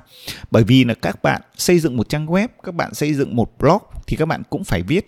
Bởi 0.50 0.64
vì 0.64 0.84
là 0.84 0.94
các 0.94 1.22
bạn 1.22 1.42
xây 1.56 1.78
dựng 1.78 1.96
một 1.96 2.08
trang 2.08 2.26
web, 2.26 2.48
các 2.62 2.74
bạn 2.74 2.94
xây 2.94 3.14
dựng 3.14 3.36
một 3.36 3.58
blog 3.58 3.82
thì 4.06 4.16
các 4.16 4.26
bạn 4.26 4.42
cũng 4.50 4.64
phải 4.64 4.82
viết. 4.82 5.04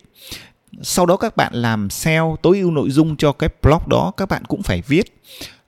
Sau 0.83 1.07
đó 1.07 1.17
các 1.17 1.37
bạn 1.37 1.55
làm 1.55 1.91
SEO 1.91 2.37
tối 2.43 2.59
ưu 2.59 2.71
nội 2.71 2.91
dung 2.91 3.17
cho 3.17 3.33
cái 3.33 3.51
blog 3.63 3.89
đó, 3.89 4.13
các 4.17 4.29
bạn 4.29 4.45
cũng 4.45 4.63
phải 4.63 4.83
viết. 4.87 5.23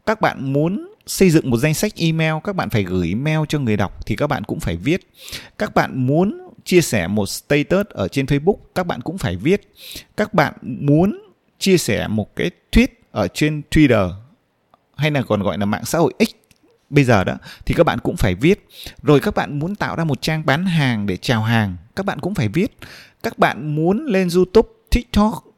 Các 0.06 0.20
bạn 0.20 0.52
muốn 0.52 0.94
xây 1.06 1.30
dựng 1.30 1.50
một 1.50 1.56
danh 1.56 1.74
sách 1.74 1.92
email, 1.96 2.34
các 2.44 2.56
bạn 2.56 2.70
phải 2.70 2.84
gửi 2.84 3.08
email 3.08 3.38
cho 3.48 3.58
người 3.58 3.76
đọc 3.76 4.06
thì 4.06 4.16
các 4.16 4.26
bạn 4.26 4.44
cũng 4.44 4.60
phải 4.60 4.76
viết. 4.76 5.08
Các 5.58 5.74
bạn 5.74 6.06
muốn 6.06 6.48
chia 6.64 6.80
sẻ 6.80 7.06
một 7.06 7.26
status 7.26 7.86
ở 7.88 8.08
trên 8.08 8.26
Facebook, 8.26 8.56
các 8.74 8.86
bạn 8.86 9.00
cũng 9.00 9.18
phải 9.18 9.36
viết. 9.36 9.72
Các 10.16 10.34
bạn 10.34 10.54
muốn 10.62 11.22
chia 11.58 11.78
sẻ 11.78 12.08
một 12.08 12.36
cái 12.36 12.50
tweet 12.72 12.88
ở 13.10 13.28
trên 13.28 13.62
Twitter 13.70 14.12
hay 14.96 15.10
là 15.10 15.22
còn 15.22 15.42
gọi 15.42 15.58
là 15.58 15.66
mạng 15.66 15.84
xã 15.84 15.98
hội 15.98 16.14
X 16.18 16.37
bây 16.90 17.04
giờ 17.04 17.24
đó 17.24 17.34
thì 17.66 17.74
các 17.74 17.84
bạn 17.84 17.98
cũng 17.98 18.16
phải 18.16 18.34
viết. 18.34 18.68
Rồi 19.02 19.20
các 19.20 19.34
bạn 19.34 19.58
muốn 19.58 19.74
tạo 19.74 19.96
ra 19.96 20.04
một 20.04 20.22
trang 20.22 20.46
bán 20.46 20.66
hàng 20.66 21.06
để 21.06 21.16
chào 21.16 21.42
hàng 21.42 21.76
các 21.96 22.06
bạn 22.06 22.20
cũng 22.20 22.34
phải 22.34 22.48
viết. 22.48 22.76
Các 23.22 23.38
bạn 23.38 23.74
muốn 23.74 24.06
lên 24.06 24.28
YouTube 24.34 24.68
TikTok 24.90 25.48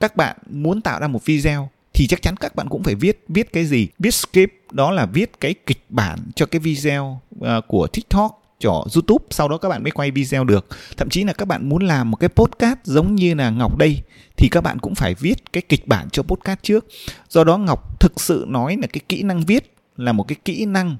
các 0.00 0.16
bạn 0.16 0.36
muốn 0.50 0.80
tạo 0.80 1.00
ra 1.00 1.08
một 1.08 1.24
video 1.24 1.70
thì 1.94 2.06
chắc 2.06 2.22
chắn 2.22 2.36
các 2.36 2.56
bạn 2.56 2.68
cũng 2.68 2.82
phải 2.82 2.94
viết. 2.94 3.24
Viết 3.28 3.52
cái 3.52 3.64
gì? 3.64 3.88
Viết 3.98 4.14
script 4.14 4.72
đó 4.72 4.90
là 4.90 5.06
viết 5.06 5.40
cái 5.40 5.54
kịch 5.66 5.84
bản 5.88 6.18
cho 6.34 6.46
cái 6.46 6.60
video 6.60 7.20
uh, 7.38 7.46
của 7.68 7.86
tiktok 7.86 8.42
cho 8.58 8.84
youtube. 8.94 9.24
Sau 9.30 9.48
đó 9.48 9.58
các 9.58 9.68
bạn 9.68 9.82
mới 9.82 9.90
quay 9.90 10.10
video 10.10 10.44
được. 10.44 10.66
Thậm 10.96 11.08
chí 11.08 11.24
là 11.24 11.32
các 11.32 11.48
bạn 11.48 11.68
muốn 11.68 11.82
làm 11.82 12.10
một 12.10 12.16
cái 12.16 12.28
podcast 12.28 12.78
giống 12.84 13.14
như 13.14 13.34
là 13.34 13.50
ngọc 13.50 13.78
đây 13.78 14.02
thì 14.36 14.48
các 14.48 14.60
bạn 14.60 14.78
cũng 14.78 14.94
phải 14.94 15.14
viết 15.14 15.52
cái 15.52 15.62
kịch 15.68 15.86
bản 15.86 16.10
cho 16.10 16.22
podcast 16.22 16.62
trước. 16.62 16.86
Do 17.28 17.44
đó 17.44 17.58
ngọc 17.58 18.00
thực 18.00 18.20
sự 18.20 18.44
nói 18.48 18.76
là 18.80 18.86
cái 18.86 19.00
kỹ 19.08 19.22
năng 19.22 19.40
viết 19.40 19.75
là 19.96 20.12
một 20.12 20.28
cái 20.28 20.36
kỹ 20.44 20.66
năng 20.66 20.96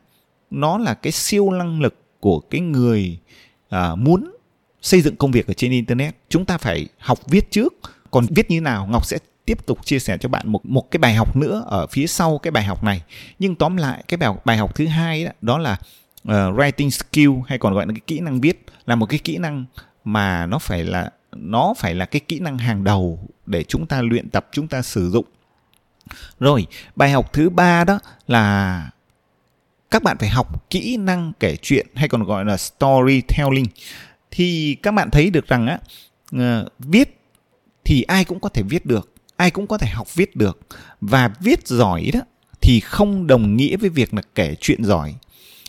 nó 0.50 0.79
là 0.79 0.95
cái 0.95 1.12
siêu 1.12 1.50
năng 1.50 1.81
lực 1.81 1.95
của 2.21 2.41
cái 2.41 2.61
người 2.61 3.19
à, 3.69 3.95
muốn 3.95 4.37
xây 4.83 5.00
dựng 5.00 5.17
công 5.17 5.31
việc 5.31 5.47
ở 5.47 5.55
trên 5.55 5.71
internet. 5.71 6.17
Chúng 6.29 6.45
ta 6.45 6.59
phải 6.59 6.88
học 6.99 7.19
viết 7.26 7.50
trước. 7.50 7.75
Còn 8.11 8.26
viết 8.31 8.50
như 8.50 8.61
nào 8.61 8.87
ngọc 8.87 9.07
sẽ 9.07 9.19
tiếp 9.45 9.67
tục 9.67 9.79
chia 9.85 9.99
sẻ 9.99 10.19
cho 10.21 10.29
bạn 10.29 10.49
một 10.49 10.67
một 10.67 10.91
cái 10.91 10.99
bài 10.99 11.15
học 11.15 11.37
nữa 11.37 11.65
ở 11.67 11.87
phía 11.87 12.07
sau 12.07 12.38
cái 12.38 12.50
bài 12.50 12.65
học 12.65 12.85
này. 12.85 13.03
Nhưng 13.38 13.55
tóm 13.55 13.76
lại 13.76 14.05
cái 14.09 14.19
bài 14.19 14.31
bài 14.45 14.57
học 14.57 14.75
thứ 14.75 14.87
hai 14.87 15.25
đó, 15.25 15.31
đó 15.41 15.59
là 15.59 15.73
uh, 16.29 16.31
writing 16.31 16.91
skill 16.91 17.31
hay 17.47 17.59
còn 17.59 17.75
gọi 17.75 17.87
là 17.87 17.93
cái 17.93 18.00
kỹ 18.07 18.21
năng 18.21 18.41
viết 18.41 18.65
là 18.87 18.95
một 18.95 19.07
cái 19.07 19.19
kỹ 19.19 19.38
năng 19.38 19.65
mà 20.05 20.47
nó 20.47 20.59
phải 20.59 20.85
là 20.85 21.11
nó 21.37 21.75
phải 21.79 21.95
là 21.95 22.05
cái 22.05 22.21
kỹ 22.21 22.41
năng 22.41 22.59
hàng 22.59 22.85
đầu 22.85 23.29
để 23.47 23.65
chúng 23.65 23.87
ta 23.87 24.03
luyện 24.03 24.31
tập 24.31 24.49
chúng 24.53 24.69
ta 24.69 24.83
sử 24.83 25.11
dụng 25.11 25.25
rồi 26.41 26.67
bài 26.97 27.11
học 27.11 27.33
thứ 27.33 27.51
ba 27.51 27.85
đó 27.85 27.99
là 28.27 28.91
các 29.91 30.03
bạn 30.03 30.17
phải 30.19 30.29
học 30.29 30.71
kỹ 30.71 30.97
năng 30.97 31.33
kể 31.41 31.57
chuyện 31.63 31.87
hay 31.95 32.09
còn 32.09 32.25
gọi 32.25 32.45
là 32.45 32.57
storytelling. 32.57 33.67
Thì 34.31 34.77
các 34.83 34.95
bạn 34.95 35.11
thấy 35.11 35.31
được 35.31 35.49
rằng 35.49 35.67
á 35.67 35.79
uh, 36.37 36.73
viết 36.79 37.21
thì 37.85 38.03
ai 38.03 38.25
cũng 38.25 38.41
có 38.41 38.49
thể 38.49 38.63
viết 38.63 38.87
được 38.87 39.17
ai 39.37 39.51
cũng 39.51 39.67
có 39.67 39.79
thể 39.79 39.89
học 39.89 40.15
viết 40.15 40.37
được. 40.37 40.61
Và 41.01 41.31
viết 41.41 41.67
giỏi 41.67 42.11
đó 42.13 42.21
thì 42.61 42.81
không 42.81 43.27
đồng 43.27 43.57
nghĩa 43.57 43.77
với 43.77 43.91
việc 43.91 44.15
là 44.15 44.23
kể 44.35 44.55
chuyện 44.61 44.85
giỏi. 44.85 45.15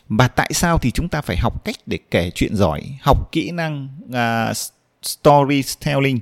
Và 0.10 0.28
tại 0.28 0.52
sao 0.54 0.78
thì 0.78 0.92
chúng 0.92 1.10
ta 1.10 1.22
phải 1.22 1.38
học 1.38 1.66
cách 1.66 1.76
để 1.86 2.00
kể 2.12 2.32
chuyện 2.36 2.56
giỏi 2.56 2.82
học 3.02 3.32
kỹ 3.32 3.52
năng 3.52 3.88
uh, 4.10 4.58
storytelling? 5.04 6.20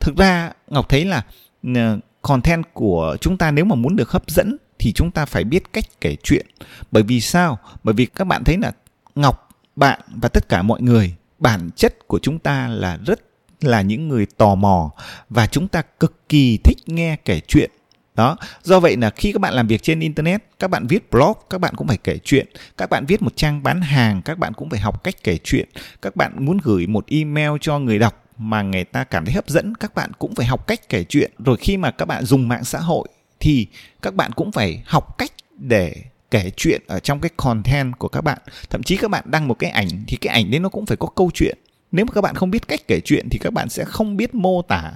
Thực 0.00 0.16
ra 0.16 0.52
ngọc 0.68 0.88
thấy 0.88 1.04
là 1.04 1.22
uh, 1.70 1.74
content 2.22 2.64
của 2.72 3.16
chúng 3.20 3.36
ta 3.36 3.50
nếu 3.50 3.64
mà 3.64 3.74
muốn 3.74 3.96
được 3.96 4.10
hấp 4.10 4.30
dẫn 4.30 4.56
thì 4.78 4.92
chúng 4.92 5.10
ta 5.10 5.26
phải 5.26 5.44
biết 5.44 5.72
cách 5.72 5.84
kể 6.00 6.16
chuyện. 6.22 6.46
Bởi 6.90 7.02
vì 7.02 7.20
sao? 7.20 7.58
Bởi 7.84 7.94
vì 7.94 8.06
các 8.06 8.24
bạn 8.24 8.44
thấy 8.44 8.56
là 8.56 8.72
ngọc, 9.14 9.48
bạn 9.76 10.00
và 10.08 10.28
tất 10.28 10.48
cả 10.48 10.62
mọi 10.62 10.82
người, 10.82 11.14
bản 11.38 11.70
chất 11.76 12.08
của 12.08 12.18
chúng 12.18 12.38
ta 12.38 12.68
là 12.68 12.98
rất 13.06 13.20
là 13.60 13.82
những 13.82 14.08
người 14.08 14.26
tò 14.26 14.54
mò 14.54 14.90
và 15.30 15.46
chúng 15.46 15.68
ta 15.68 15.82
cực 15.82 16.28
kỳ 16.28 16.58
thích 16.64 16.78
nghe 16.86 17.16
kể 17.24 17.40
chuyện. 17.48 17.70
Đó, 18.14 18.36
do 18.62 18.80
vậy 18.80 18.96
là 18.96 19.10
khi 19.10 19.32
các 19.32 19.40
bạn 19.40 19.54
làm 19.54 19.66
việc 19.66 19.82
trên 19.82 20.00
internet, 20.00 20.44
các 20.58 20.70
bạn 20.70 20.86
viết 20.86 21.10
blog, 21.10 21.32
các 21.50 21.60
bạn 21.60 21.74
cũng 21.76 21.86
phải 21.88 21.96
kể 21.96 22.18
chuyện. 22.24 22.46
Các 22.76 22.90
bạn 22.90 23.06
viết 23.06 23.22
một 23.22 23.36
trang 23.36 23.62
bán 23.62 23.80
hàng, 23.80 24.22
các 24.22 24.38
bạn 24.38 24.52
cũng 24.52 24.70
phải 24.70 24.80
học 24.80 25.04
cách 25.04 25.14
kể 25.24 25.38
chuyện. 25.44 25.68
Các 26.02 26.16
bạn 26.16 26.44
muốn 26.44 26.58
gửi 26.62 26.86
một 26.86 27.06
email 27.06 27.50
cho 27.60 27.78
người 27.78 27.98
đọc 27.98 28.27
mà 28.38 28.62
người 28.62 28.84
ta 28.84 29.04
cảm 29.04 29.24
thấy 29.24 29.34
hấp 29.34 29.48
dẫn, 29.48 29.74
các 29.74 29.94
bạn 29.94 30.12
cũng 30.18 30.34
phải 30.34 30.46
học 30.46 30.66
cách 30.66 30.88
kể 30.88 31.04
chuyện. 31.04 31.30
Rồi 31.38 31.56
khi 31.56 31.76
mà 31.76 31.90
các 31.90 32.04
bạn 32.04 32.24
dùng 32.24 32.48
mạng 32.48 32.64
xã 32.64 32.78
hội 32.78 33.08
thì 33.40 33.66
các 34.02 34.14
bạn 34.14 34.32
cũng 34.32 34.52
phải 34.52 34.82
học 34.86 35.18
cách 35.18 35.32
để 35.58 35.94
kể 36.30 36.50
chuyện 36.56 36.82
ở 36.86 37.00
trong 37.00 37.20
cái 37.20 37.30
content 37.36 37.98
của 37.98 38.08
các 38.08 38.20
bạn. 38.20 38.38
Thậm 38.70 38.82
chí 38.82 38.96
các 38.96 39.10
bạn 39.10 39.24
đăng 39.26 39.48
một 39.48 39.58
cái 39.58 39.70
ảnh 39.70 39.88
thì 40.06 40.16
cái 40.16 40.34
ảnh 40.34 40.50
đấy 40.50 40.60
nó 40.60 40.68
cũng 40.68 40.86
phải 40.86 40.96
có 40.96 41.06
câu 41.06 41.30
chuyện. 41.34 41.58
Nếu 41.92 42.04
mà 42.04 42.12
các 42.12 42.20
bạn 42.20 42.34
không 42.34 42.50
biết 42.50 42.68
cách 42.68 42.80
kể 42.88 43.00
chuyện 43.04 43.28
thì 43.30 43.38
các 43.38 43.52
bạn 43.52 43.68
sẽ 43.68 43.84
không 43.84 44.16
biết 44.16 44.34
mô 44.34 44.62
tả 44.62 44.92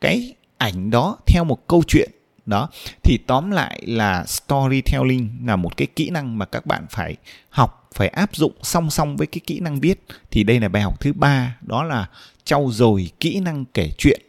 cái 0.00 0.34
ảnh 0.58 0.90
đó 0.90 1.18
theo 1.26 1.44
một 1.44 1.66
câu 1.66 1.82
chuyện. 1.86 2.10
Đó. 2.46 2.68
Thì 3.02 3.18
tóm 3.26 3.50
lại 3.50 3.82
là 3.86 4.24
storytelling 4.26 5.30
là 5.46 5.56
một 5.56 5.76
cái 5.76 5.86
kỹ 5.96 6.10
năng 6.10 6.38
mà 6.38 6.44
các 6.44 6.66
bạn 6.66 6.86
phải 6.90 7.16
học, 7.50 7.88
phải 7.94 8.08
áp 8.08 8.36
dụng 8.36 8.52
song 8.62 8.90
song 8.90 9.16
với 9.16 9.26
cái 9.26 9.40
kỹ 9.46 9.60
năng 9.60 9.80
viết. 9.80 10.04
Thì 10.30 10.44
đây 10.44 10.60
là 10.60 10.68
bài 10.68 10.82
học 10.82 11.00
thứ 11.00 11.12
ba, 11.12 11.56
đó 11.60 11.82
là 11.82 12.06
trau 12.44 12.70
dồi 12.72 13.10
kỹ 13.20 13.40
năng 13.40 13.64
kể 13.74 13.90
chuyện. 13.98 14.20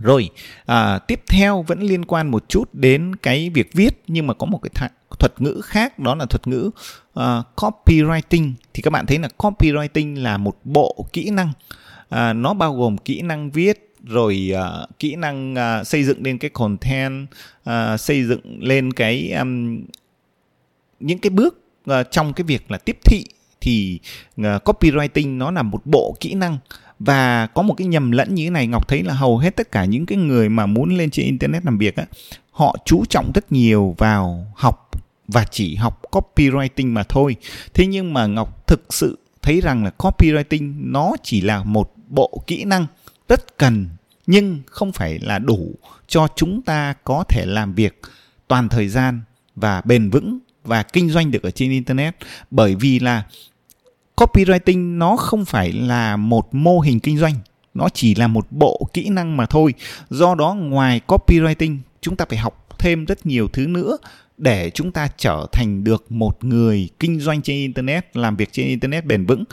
Rồi 0.00 0.30
à, 0.66 0.98
tiếp 0.98 1.22
theo 1.28 1.62
vẫn 1.62 1.80
liên 1.80 2.04
quan 2.04 2.30
một 2.30 2.44
chút 2.48 2.74
đến 2.74 3.16
cái 3.16 3.50
việc 3.50 3.70
viết 3.72 4.02
nhưng 4.06 4.26
mà 4.26 4.34
có 4.34 4.46
một 4.46 4.58
cái 4.62 4.70
th- 4.74 5.16
thuật 5.18 5.40
ngữ 5.40 5.60
khác 5.64 5.98
đó 5.98 6.14
là 6.14 6.26
thuật 6.26 6.46
ngữ 6.46 6.70
uh, 7.20 7.22
copywriting. 7.56 8.52
Thì 8.74 8.82
các 8.82 8.90
bạn 8.90 9.06
thấy 9.06 9.18
là 9.18 9.28
copywriting 9.38 10.22
là 10.22 10.36
một 10.36 10.56
bộ 10.64 11.06
kỹ 11.12 11.30
năng. 11.30 11.52
Uh, 12.14 12.36
nó 12.36 12.54
bao 12.54 12.74
gồm 12.74 12.98
kỹ 12.98 13.22
năng 13.22 13.50
viết 13.50 13.94
rồi 14.04 14.52
uh, 14.54 14.98
kỹ 14.98 15.16
năng 15.16 15.54
uh, 15.54 15.86
xây 15.86 16.04
dựng 16.04 16.22
lên 16.22 16.38
cái 16.38 16.50
content 16.50 17.26
uh, 17.70 18.00
xây 18.00 18.24
dựng 18.24 18.62
lên 18.62 18.92
cái 18.92 19.32
um, 19.32 19.80
những 21.00 21.18
cái 21.18 21.30
bước 21.30 21.60
uh, 21.90 21.94
trong 22.10 22.32
cái 22.32 22.44
việc 22.44 22.70
là 22.70 22.78
tiếp 22.78 22.98
thị. 23.04 23.24
Thì 23.60 23.98
uh, 24.40 24.44
copywriting 24.44 25.36
nó 25.36 25.50
là 25.50 25.62
một 25.62 25.86
bộ 25.86 26.16
kỹ 26.20 26.34
năng 26.34 26.58
và 26.98 27.46
có 27.46 27.62
một 27.62 27.74
cái 27.74 27.86
nhầm 27.86 28.10
lẫn 28.10 28.34
như 28.34 28.44
thế 28.44 28.50
này, 28.50 28.66
ngọc 28.66 28.88
thấy 28.88 29.02
là 29.02 29.14
hầu 29.14 29.38
hết 29.38 29.56
tất 29.56 29.72
cả 29.72 29.84
những 29.84 30.06
cái 30.06 30.18
người 30.18 30.48
mà 30.48 30.66
muốn 30.66 30.96
lên 30.96 31.10
trên 31.10 31.26
internet 31.26 31.64
làm 31.64 31.78
việc 31.78 31.96
á, 31.96 32.06
họ 32.50 32.76
chú 32.84 33.04
trọng 33.04 33.32
rất 33.34 33.52
nhiều 33.52 33.94
vào 33.98 34.46
học 34.56 34.90
và 35.28 35.44
chỉ 35.50 35.74
học 35.74 36.02
copywriting 36.10 36.92
mà 36.92 37.02
thôi. 37.02 37.36
Thế 37.74 37.86
nhưng 37.86 38.14
mà 38.14 38.26
ngọc 38.26 38.66
thực 38.66 38.94
sự 38.94 39.18
thấy 39.42 39.60
rằng 39.60 39.84
là 39.84 39.90
copywriting 39.98 40.90
nó 40.90 41.12
chỉ 41.22 41.40
là 41.40 41.64
một 41.64 41.92
bộ 42.08 42.42
kỹ 42.46 42.64
năng 42.64 42.86
rất 43.28 43.58
cần, 43.58 43.88
nhưng 44.26 44.60
không 44.66 44.92
phải 44.92 45.18
là 45.18 45.38
đủ 45.38 45.74
cho 46.06 46.28
chúng 46.36 46.62
ta 46.62 46.94
có 47.04 47.24
thể 47.28 47.44
làm 47.46 47.74
việc 47.74 48.00
toàn 48.48 48.68
thời 48.68 48.88
gian 48.88 49.20
và 49.56 49.82
bền 49.84 50.10
vững 50.10 50.38
và 50.64 50.82
kinh 50.82 51.10
doanh 51.10 51.30
được 51.30 51.42
ở 51.42 51.50
trên 51.50 51.70
internet. 51.70 52.16
Bởi 52.50 52.74
vì 52.74 52.98
là 52.98 53.22
copywriting 54.18 54.98
nó 54.98 55.16
không 55.16 55.44
phải 55.44 55.72
là 55.72 56.16
một 56.16 56.54
mô 56.54 56.80
hình 56.80 57.00
kinh 57.00 57.18
doanh, 57.18 57.34
nó 57.74 57.88
chỉ 57.94 58.14
là 58.14 58.26
một 58.26 58.46
bộ 58.50 58.88
kỹ 58.92 59.08
năng 59.08 59.36
mà 59.36 59.46
thôi. 59.46 59.74
Do 60.10 60.34
đó, 60.34 60.54
ngoài 60.54 61.00
copywriting, 61.06 61.76
chúng 62.00 62.16
ta 62.16 62.24
phải 62.28 62.38
học 62.38 62.66
thêm 62.78 63.04
rất 63.04 63.26
nhiều 63.26 63.48
thứ 63.48 63.66
nữa 63.66 63.96
để 64.38 64.70
chúng 64.74 64.92
ta 64.92 65.08
trở 65.16 65.46
thành 65.52 65.84
được 65.84 66.12
một 66.12 66.44
người 66.44 66.88
kinh 66.98 67.20
doanh 67.20 67.42
trên 67.42 67.56
internet, 67.56 68.16
làm 68.16 68.36
việc 68.36 68.48
trên 68.52 68.66
internet 68.66 69.04
bền 69.04 69.26
vững. 69.26 69.44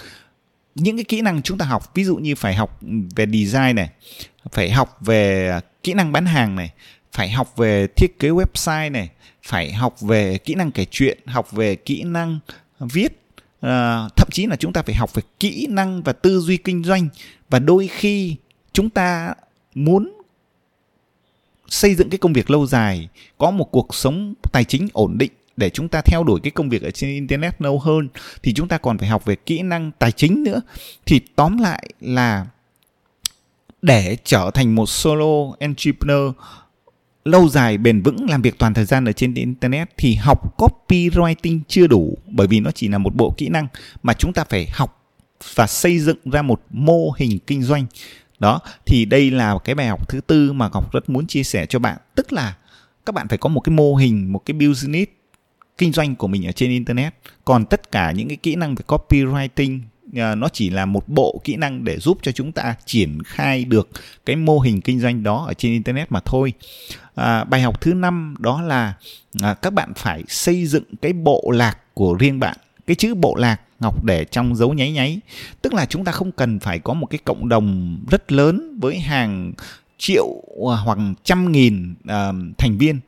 Những 0.75 0.98
cái 0.98 1.03
kỹ 1.03 1.22
năng 1.22 1.41
chúng 1.41 1.57
ta 1.57 1.65
học, 1.65 1.95
ví 1.95 2.03
dụ 2.03 2.15
như 2.15 2.36
phải 2.36 2.55
học 2.55 2.79
về 3.15 3.25
design 3.25 3.75
này, 3.75 3.89
phải 4.51 4.72
học 4.72 4.98
về 5.01 5.51
kỹ 5.84 5.93
năng 5.93 6.12
bán 6.12 6.25
hàng 6.25 6.55
này, 6.55 6.72
phải 7.12 7.29
học 7.29 7.57
về 7.57 7.88
thiết 7.88 8.19
kế 8.19 8.29
website 8.29 8.91
này, 8.91 9.10
phải 9.43 9.74
học 9.74 10.01
về 10.01 10.38
kỹ 10.38 10.55
năng 10.55 10.72
kể 10.72 10.86
chuyện, 10.91 11.19
học 11.25 11.51
về 11.51 11.75
kỹ 11.75 12.03
năng 12.03 12.39
viết 12.79 13.25
Ờ, 13.65 14.10
thậm 14.15 14.27
chí 14.31 14.45
là 14.45 14.55
chúng 14.55 14.74
ta 14.74 14.81
phải 14.81 14.95
học 14.95 15.13
về 15.13 15.24
kỹ 15.39 15.67
năng 15.69 16.03
và 16.03 16.13
tư 16.13 16.39
duy 16.39 16.57
kinh 16.57 16.84
doanh. 16.84 17.07
Và 17.50 17.60
đôi 17.60 17.88
khi 17.88 18.36
chúng 18.74 18.89
ta 18.89 19.34
muốn 19.75 20.22
xây 21.67 21.95
dựng 21.95 22.10
cái 22.10 22.17
công 22.17 22.34
việc 22.34 22.50
lâu 22.50 22.65
dài, 22.65 23.10
có 23.38 23.51
một 23.51 23.72
cuộc 23.72 23.95
sống 23.95 24.34
tài 24.51 24.63
chính 24.63 24.88
ổn 24.93 25.17
định 25.17 25.31
để 25.57 25.69
chúng 25.69 25.88
ta 25.88 26.01
theo 26.01 26.24
đuổi 26.24 26.39
cái 26.43 26.51
công 26.51 26.69
việc 26.69 26.81
ở 26.81 26.91
trên 26.91 27.10
internet 27.10 27.62
lâu 27.62 27.79
hơn, 27.79 28.07
thì 28.43 28.53
chúng 28.53 28.67
ta 28.67 28.77
còn 28.77 28.98
phải 28.98 29.07
học 29.07 29.25
về 29.25 29.36
kỹ 29.36 29.62
năng 29.62 29.91
tài 30.00 30.12
chính 30.12 30.43
nữa. 30.43 30.62
Thì 31.05 31.22
tóm 31.36 31.57
lại 31.57 31.89
là 32.00 32.48
để 33.81 34.17
trở 34.24 34.51
thành 34.53 34.75
một 34.75 34.89
solo 34.89 35.55
entrepreneur 35.60 36.31
lâu 37.25 37.50
dài 37.50 37.77
bền 37.77 38.01
vững 38.01 38.29
làm 38.29 38.41
việc 38.41 38.58
toàn 38.58 38.74
thời 38.74 38.86
gian 38.86 39.05
ở 39.05 39.12
trên 39.12 39.34
internet 39.34 39.89
thì 39.98 40.15
học 40.15 40.58
copywriting 40.58 41.60
chưa 41.67 41.88
đủ, 41.88 42.17
bởi 42.27 42.48
vì 42.48 42.60
nó 42.60 42.72
chỉ 42.72 42.88
là 42.88 42.98
một 42.98 43.15
bộ 43.15 43.34
kỹ 43.38 43.50
năng 43.50 43.67
mà 44.03 44.13
chúng 44.13 44.34
ta 44.34 44.44
phải 44.50 44.67
học 44.74 45.01
và 45.55 45.67
xây 45.67 46.00
dựng 46.00 46.17
ra 46.25 46.41
một 46.41 46.62
mô 46.70 47.12
hình 47.17 47.39
kinh 47.48 47.63
doanh. 47.63 47.86
Đó, 48.39 48.60
thì 48.86 49.05
đây 49.05 49.32
là 49.32 49.58
cái 49.63 49.75
bài 49.75 49.88
học 49.88 50.10
thứ 50.10 50.22
tư 50.22 50.53
mà 50.53 50.70
ngọc 50.74 50.94
rất 50.94 51.10
muốn 51.10 51.27
chia 51.27 51.44
sẻ 51.44 51.65
cho 51.65 51.79
bạn. 51.79 51.98
Tức 52.15 52.34
là 52.34 52.55
các 53.05 53.15
bạn 53.15 53.27
phải 53.27 53.38
có 53.38 53.50
một 53.50 53.60
cái 53.60 53.75
mô 53.75 53.96
hình, 53.96 54.34
một 54.34 54.41
cái 54.46 54.53
business 54.53 55.12
kinh 55.77 55.91
doanh 55.91 56.15
của 56.15 56.27
mình 56.27 56.46
ở 56.46 56.51
trên 56.51 56.70
internet. 56.70 57.13
Còn 57.46 57.65
tất 57.65 57.91
cả 57.91 58.12
những 58.12 58.27
cái 58.27 58.38
kỹ 58.38 58.55
năng 58.55 58.75
về 58.75 58.84
copywriting 58.88 59.79
Ờ, 60.15 60.35
nó 60.35 60.50
chỉ 60.50 60.69
là 60.69 60.85
một 60.85 61.09
bộ 61.09 61.41
kỹ 61.43 61.55
năng 61.55 61.83
để 61.83 62.00
giúp 62.00 62.17
cho 62.21 62.31
chúng 62.31 62.51
ta 62.51 62.75
triển 62.85 63.24
khai 63.25 63.65
được 63.65 63.89
cái 64.25 64.35
mô 64.35 64.59
hình 64.59 64.81
kinh 64.81 65.00
doanh 65.00 65.24
đó 65.24 65.45
ở 65.47 65.53
trên 65.53 65.71
internet 65.71 66.12
mà 66.12 66.19
thôi. 66.25 66.53
À, 67.15 67.43
bài 67.43 67.62
học 67.62 67.81
thứ 67.81 67.93
năm 67.93 68.35
đó 68.39 68.62
là 68.62 68.93
à, 69.41 69.53
các 69.53 69.74
bạn 69.74 69.93
phải 69.95 70.24
xây 70.27 70.65
dựng 70.65 70.83
cái 71.01 71.13
bộ 71.13 71.51
lạc 71.53 71.77
của 71.93 72.13
riêng 72.13 72.39
bạn 72.39 72.57
cái 72.88 72.95
chữ 72.95 73.15
bộ 73.15 73.35
lạc 73.35 73.62
ngọc 73.79 74.03
để 74.03 74.25
trong 74.25 74.55
dấu 74.55 74.74
nháy 74.74 74.91
nháy. 74.91 75.19
Tức 75.62 75.74
là 75.74 75.85
chúng 75.85 76.05
ta 76.05 76.12
không 76.12 76.31
cần 76.31 76.59
phải 76.59 76.79
có 76.79 76.93
một 76.93 77.05
cái 77.05 77.19
cộng 77.25 77.50
đồng 77.50 78.00
rất 78.12 78.31
lớn 78.31 78.79
với 78.81 79.00
hàng 79.00 79.53
triệu 79.97 80.27
hoặc 80.62 80.97
trăm 81.24 81.51
nghìn 81.51 81.95
uh, 82.03 82.57
thành 82.57 82.77
viên. 82.77 83.00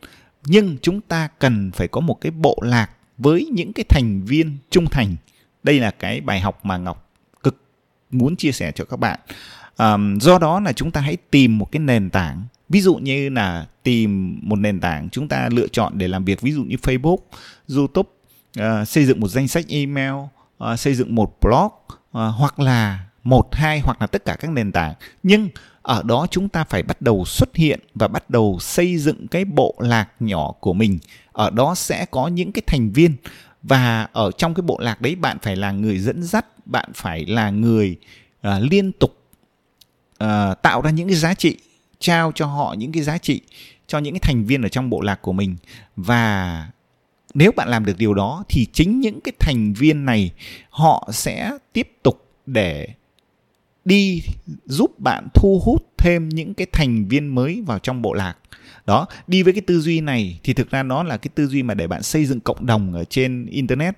Nhưng 0.45 0.77
chúng 0.81 1.01
ta 1.01 1.27
cần 1.39 1.71
phải 1.71 1.87
có 1.87 2.01
một 2.01 2.21
cái 2.21 2.31
bộ 2.31 2.57
lạc 2.61 2.89
với 3.17 3.45
những 3.45 3.73
cái 3.73 3.85
thành 3.89 4.21
viên 4.25 4.57
trung 4.71 4.85
thành 4.85 5.15
đây 5.63 5.79
là 5.79 5.91
cái 5.91 6.21
bài 6.21 6.39
học 6.39 6.65
mà 6.65 6.77
ngọc 6.77 7.09
cực 7.43 7.61
muốn 8.11 8.35
chia 8.35 8.51
sẻ 8.51 8.71
cho 8.71 8.85
các 8.85 8.97
bạn. 8.97 9.19
Um, 9.77 10.19
do 10.19 10.39
đó 10.39 10.59
là 10.59 10.73
chúng 10.73 10.91
ta 10.91 11.01
hãy 11.01 11.17
tìm 11.31 11.57
một 11.57 11.71
cái 11.71 11.79
nền 11.79 12.09
tảng. 12.09 12.43
Ví 12.69 12.81
dụ 12.81 12.95
như 12.95 13.29
là 13.29 13.65
tìm 13.83 14.39
một 14.43 14.55
nền 14.55 14.79
tảng 14.79 15.09
chúng 15.09 15.27
ta 15.27 15.49
lựa 15.51 15.67
chọn 15.67 15.97
để 15.97 16.07
làm 16.07 16.25
việc 16.25 16.41
ví 16.41 16.51
dụ 16.51 16.63
như 16.63 16.75
facebook 16.75 17.17
youtube 17.75 18.09
uh, 18.59 18.87
xây 18.87 19.05
dựng 19.05 19.19
một 19.19 19.27
danh 19.27 19.47
sách 19.47 19.65
email 19.69 20.13
uh, 20.13 20.79
xây 20.79 20.93
dựng 20.95 21.15
một 21.15 21.37
blog 21.41 21.71
uh, 21.91 22.01
hoặc 22.11 22.59
là 22.59 23.05
một 23.23 23.55
hai 23.55 23.79
hoặc 23.79 24.01
là 24.01 24.07
tất 24.07 24.25
cả 24.25 24.35
các 24.39 24.51
nền 24.51 24.71
tảng. 24.71 24.93
Nhưng 25.23 25.49
ở 25.81 26.03
đó 26.03 26.27
chúng 26.31 26.49
ta 26.49 26.63
phải 26.63 26.83
bắt 26.83 27.01
đầu 27.01 27.25
xuất 27.25 27.55
hiện 27.55 27.79
và 27.95 28.07
bắt 28.07 28.29
đầu 28.29 28.57
xây 28.61 28.97
dựng 28.97 29.27
cái 29.27 29.45
bộ 29.45 29.75
lạc 29.79 30.09
nhỏ 30.19 30.51
của 30.59 30.73
mình. 30.73 30.99
Ở 31.31 31.49
đó 31.49 31.75
sẽ 31.75 32.05
có 32.11 32.27
những 32.27 32.51
cái 32.51 32.61
thành 32.67 32.91
viên 32.91 33.15
và 33.63 34.07
ở 34.13 34.31
trong 34.31 34.53
cái 34.53 34.61
bộ 34.61 34.77
lạc 34.79 35.01
đấy 35.01 35.15
bạn 35.15 35.37
phải 35.41 35.55
là 35.55 35.71
người 35.71 35.99
dẫn 35.99 36.23
dắt 36.23 36.45
bạn 36.67 36.89
phải 36.93 37.25
là 37.25 37.49
người 37.49 37.97
uh, 38.47 38.53
liên 38.71 38.91
tục 38.91 39.17
uh, 40.23 40.61
tạo 40.61 40.81
ra 40.81 40.89
những 40.89 41.07
cái 41.07 41.17
giá 41.17 41.33
trị 41.33 41.57
trao 41.99 42.31
cho 42.35 42.45
họ 42.45 42.75
những 42.77 42.91
cái 42.91 43.03
giá 43.03 43.17
trị 43.17 43.41
cho 43.87 43.99
những 43.99 44.13
cái 44.13 44.19
thành 44.19 44.45
viên 44.45 44.61
ở 44.61 44.69
trong 44.69 44.89
bộ 44.89 45.01
lạc 45.01 45.21
của 45.21 45.33
mình. 45.33 45.55
Và 45.95 46.67
nếu 47.33 47.51
bạn 47.51 47.69
làm 47.69 47.85
được 47.85 47.97
điều 47.97 48.13
đó 48.13 48.43
thì 48.49 48.65
chính 48.73 48.99
những 48.99 49.21
cái 49.21 49.31
thành 49.39 49.73
viên 49.73 50.05
này 50.05 50.31
họ 50.69 51.09
sẽ 51.11 51.51
tiếp 51.73 51.91
tục 52.03 52.25
để 52.45 52.87
đi 53.87 54.23
giúp 54.65 54.99
bạn 54.99 55.27
thu 55.33 55.61
hút 55.63 55.87
thêm 55.97 56.29
những 56.29 56.53
cái 56.53 56.67
thành 56.71 57.07
viên 57.07 57.27
mới 57.27 57.63
vào 57.65 57.79
trong 57.79 58.01
bộ 58.01 58.13
lạc. 58.13 58.35
Đó 58.85 59.07
đi 59.27 59.43
với 59.43 59.53
cái 59.53 59.61
tư 59.61 59.79
duy 59.79 60.01
này 60.01 60.39
thì 60.43 60.53
thực 60.53 60.69
ra 60.69 60.83
nó 60.83 61.03
là 61.03 61.17
cái 61.17 61.29
tư 61.35 61.47
duy 61.47 61.63
mà 61.63 61.73
để 61.73 61.87
bạn 61.87 62.03
xây 62.03 62.25
dựng 62.25 62.39
cộng 62.39 62.65
đồng 62.65 62.93
ở 62.93 63.03
trên 63.03 63.45
internet 63.45 63.95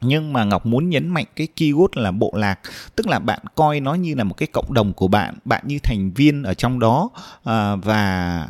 nhưng 0.00 0.32
mà 0.32 0.44
ngọc 0.44 0.66
muốn 0.66 0.88
nhấn 0.88 1.08
mạnh 1.08 1.24
cái 1.36 1.48
keyword 1.56 1.88
là 1.94 2.10
bộ 2.10 2.32
lạc 2.36 2.60
tức 2.96 3.06
là 3.06 3.18
bạn 3.18 3.40
coi 3.54 3.80
nó 3.80 3.94
như 3.94 4.14
là 4.14 4.24
một 4.24 4.34
cái 4.34 4.46
cộng 4.46 4.74
đồng 4.74 4.92
của 4.92 5.08
bạn 5.08 5.34
bạn 5.44 5.62
như 5.66 5.78
thành 5.82 6.10
viên 6.10 6.42
ở 6.42 6.54
trong 6.54 6.80
đó 6.80 7.10
à, 7.44 7.76
và 7.76 8.48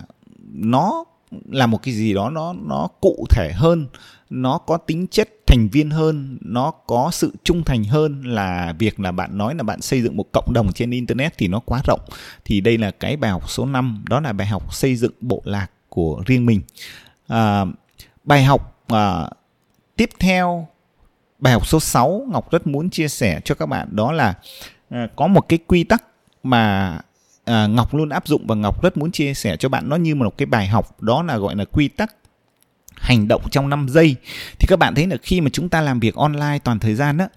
nó 0.52 1.04
là 1.50 1.66
một 1.66 1.82
cái 1.82 1.94
gì 1.94 2.14
đó 2.14 2.30
nó 2.30 2.54
nó 2.66 2.88
cụ 3.00 3.26
thể 3.30 3.52
hơn 3.54 3.86
nó 4.30 4.58
có 4.58 4.76
tính 4.76 5.06
chất 5.06 5.28
thành 5.46 5.68
viên 5.68 5.90
hơn 5.90 6.38
nó 6.40 6.70
có 6.70 7.10
sự 7.12 7.32
trung 7.44 7.64
thành 7.64 7.84
hơn 7.84 8.22
là 8.26 8.74
việc 8.78 9.00
là 9.00 9.12
bạn 9.12 9.38
nói 9.38 9.54
là 9.54 9.62
bạn 9.62 9.80
xây 9.80 10.02
dựng 10.02 10.16
một 10.16 10.32
cộng 10.32 10.52
đồng 10.52 10.72
trên 10.72 10.90
internet 10.90 11.38
thì 11.38 11.48
nó 11.48 11.60
quá 11.60 11.80
rộng. 11.86 12.00
Thì 12.44 12.60
đây 12.60 12.78
là 12.78 12.90
cái 12.90 13.16
bài 13.16 13.30
học 13.30 13.50
số 13.50 13.66
5 13.66 14.04
đó 14.08 14.20
là 14.20 14.32
bài 14.32 14.46
học 14.46 14.74
xây 14.74 14.96
dựng 14.96 15.12
bộ 15.20 15.42
lạc 15.44 15.70
của 15.88 16.22
riêng 16.26 16.46
mình. 16.46 16.60
À, 17.28 17.64
bài 18.24 18.44
học 18.44 18.84
à, 18.88 19.30
tiếp 19.96 20.10
theo 20.18 20.68
bài 21.38 21.52
học 21.52 21.66
số 21.66 21.80
6 21.80 22.26
Ngọc 22.32 22.50
rất 22.50 22.66
muốn 22.66 22.90
chia 22.90 23.08
sẻ 23.08 23.40
cho 23.44 23.54
các 23.54 23.66
bạn 23.66 23.88
đó 23.90 24.12
là 24.12 24.34
à, 24.90 25.08
có 25.16 25.26
một 25.26 25.48
cái 25.48 25.58
quy 25.66 25.84
tắc 25.84 26.04
mà 26.42 26.98
à, 27.44 27.66
ngọc 27.66 27.94
luôn 27.94 28.08
áp 28.08 28.26
dụng 28.26 28.46
và 28.46 28.54
ngọc 28.54 28.82
rất 28.82 28.96
muốn 28.96 29.10
chia 29.10 29.34
sẻ 29.34 29.56
cho 29.56 29.68
bạn. 29.68 29.88
Nó 29.88 29.96
như 29.96 30.14
một 30.14 30.38
cái 30.38 30.46
bài 30.46 30.66
học 30.66 31.02
đó 31.02 31.22
là 31.22 31.36
gọi 31.36 31.56
là 31.56 31.64
quy 31.64 31.88
tắc 31.88 32.14
hành 33.00 33.28
động 33.28 33.42
trong 33.50 33.68
5 33.68 33.88
giây. 33.88 34.16
Thì 34.58 34.66
các 34.66 34.78
bạn 34.78 34.94
thấy 34.94 35.06
là 35.06 35.16
khi 35.22 35.40
mà 35.40 35.50
chúng 35.52 35.68
ta 35.68 35.80
làm 35.80 36.00
việc 36.00 36.14
online 36.14 36.58
toàn 36.64 36.78
thời 36.78 36.94
gian 36.94 37.18
á 37.18 37.28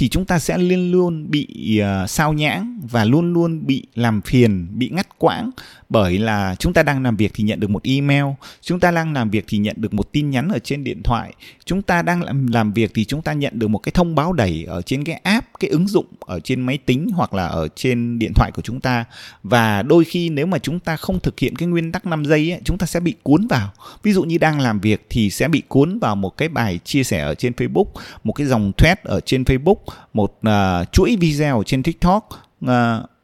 thì 0.00 0.08
chúng 0.08 0.24
ta 0.24 0.38
sẽ 0.38 0.58
liên 0.58 0.90
luôn 0.90 1.30
bị 1.30 1.80
uh, 1.82 2.10
sao 2.10 2.32
nhãng 2.32 2.80
và 2.90 3.04
luôn 3.04 3.32
luôn 3.32 3.66
bị 3.66 3.86
làm 3.94 4.22
phiền, 4.22 4.68
bị 4.70 4.88
ngắt 4.88 5.18
quãng. 5.18 5.50
Bởi 5.88 6.18
là 6.18 6.54
chúng 6.58 6.72
ta 6.72 6.82
đang 6.82 7.02
làm 7.02 7.16
việc 7.16 7.32
thì 7.34 7.44
nhận 7.44 7.60
được 7.60 7.70
một 7.70 7.82
email, 7.82 8.24
chúng 8.62 8.80
ta 8.80 8.90
đang 8.90 9.12
làm 9.12 9.30
việc 9.30 9.44
thì 9.48 9.58
nhận 9.58 9.76
được 9.78 9.94
một 9.94 10.12
tin 10.12 10.30
nhắn 10.30 10.48
ở 10.48 10.58
trên 10.58 10.84
điện 10.84 11.02
thoại, 11.02 11.34
chúng 11.64 11.82
ta 11.82 12.02
đang 12.02 12.22
làm, 12.22 12.46
làm 12.46 12.72
việc 12.72 12.90
thì 12.94 13.04
chúng 13.04 13.22
ta 13.22 13.32
nhận 13.32 13.58
được 13.58 13.68
một 13.68 13.78
cái 13.78 13.92
thông 13.92 14.14
báo 14.14 14.32
đẩy 14.32 14.64
ở 14.68 14.82
trên 14.82 15.04
cái 15.04 15.14
app, 15.14 15.46
cái 15.60 15.70
ứng 15.70 15.88
dụng 15.88 16.06
ở 16.20 16.40
trên 16.40 16.60
máy 16.60 16.78
tính 16.78 17.08
hoặc 17.14 17.34
là 17.34 17.46
ở 17.46 17.68
trên 17.68 18.18
điện 18.18 18.32
thoại 18.34 18.50
của 18.54 18.62
chúng 18.62 18.80
ta. 18.80 19.04
Và 19.42 19.82
đôi 19.82 20.04
khi 20.04 20.28
nếu 20.28 20.46
mà 20.46 20.58
chúng 20.58 20.80
ta 20.80 20.96
không 20.96 21.20
thực 21.20 21.38
hiện 21.38 21.56
cái 21.56 21.68
nguyên 21.68 21.92
tắc 21.92 22.06
5 22.06 22.24
giây 22.24 22.52
ấy, 22.52 22.60
chúng 22.64 22.78
ta 22.78 22.86
sẽ 22.86 23.00
bị 23.00 23.14
cuốn 23.22 23.46
vào. 23.46 23.70
Ví 24.02 24.12
dụ 24.12 24.22
như 24.22 24.38
đang 24.38 24.60
làm 24.60 24.80
việc 24.80 25.06
thì 25.10 25.30
sẽ 25.30 25.48
bị 25.48 25.62
cuốn 25.68 25.98
vào 25.98 26.16
một 26.16 26.36
cái 26.36 26.48
bài 26.48 26.78
chia 26.84 27.04
sẻ 27.04 27.20
ở 27.20 27.34
trên 27.34 27.52
Facebook, 27.52 27.86
một 28.24 28.32
cái 28.32 28.46
dòng 28.46 28.72
thread 28.78 28.98
ở 29.02 29.20
trên 29.20 29.42
Facebook 29.42 29.76
một 30.12 30.40
uh, 30.48 30.92
chuỗi 30.92 31.16
video 31.16 31.62
trên 31.66 31.82
TikTok 31.82 32.28
uh, 32.64 32.70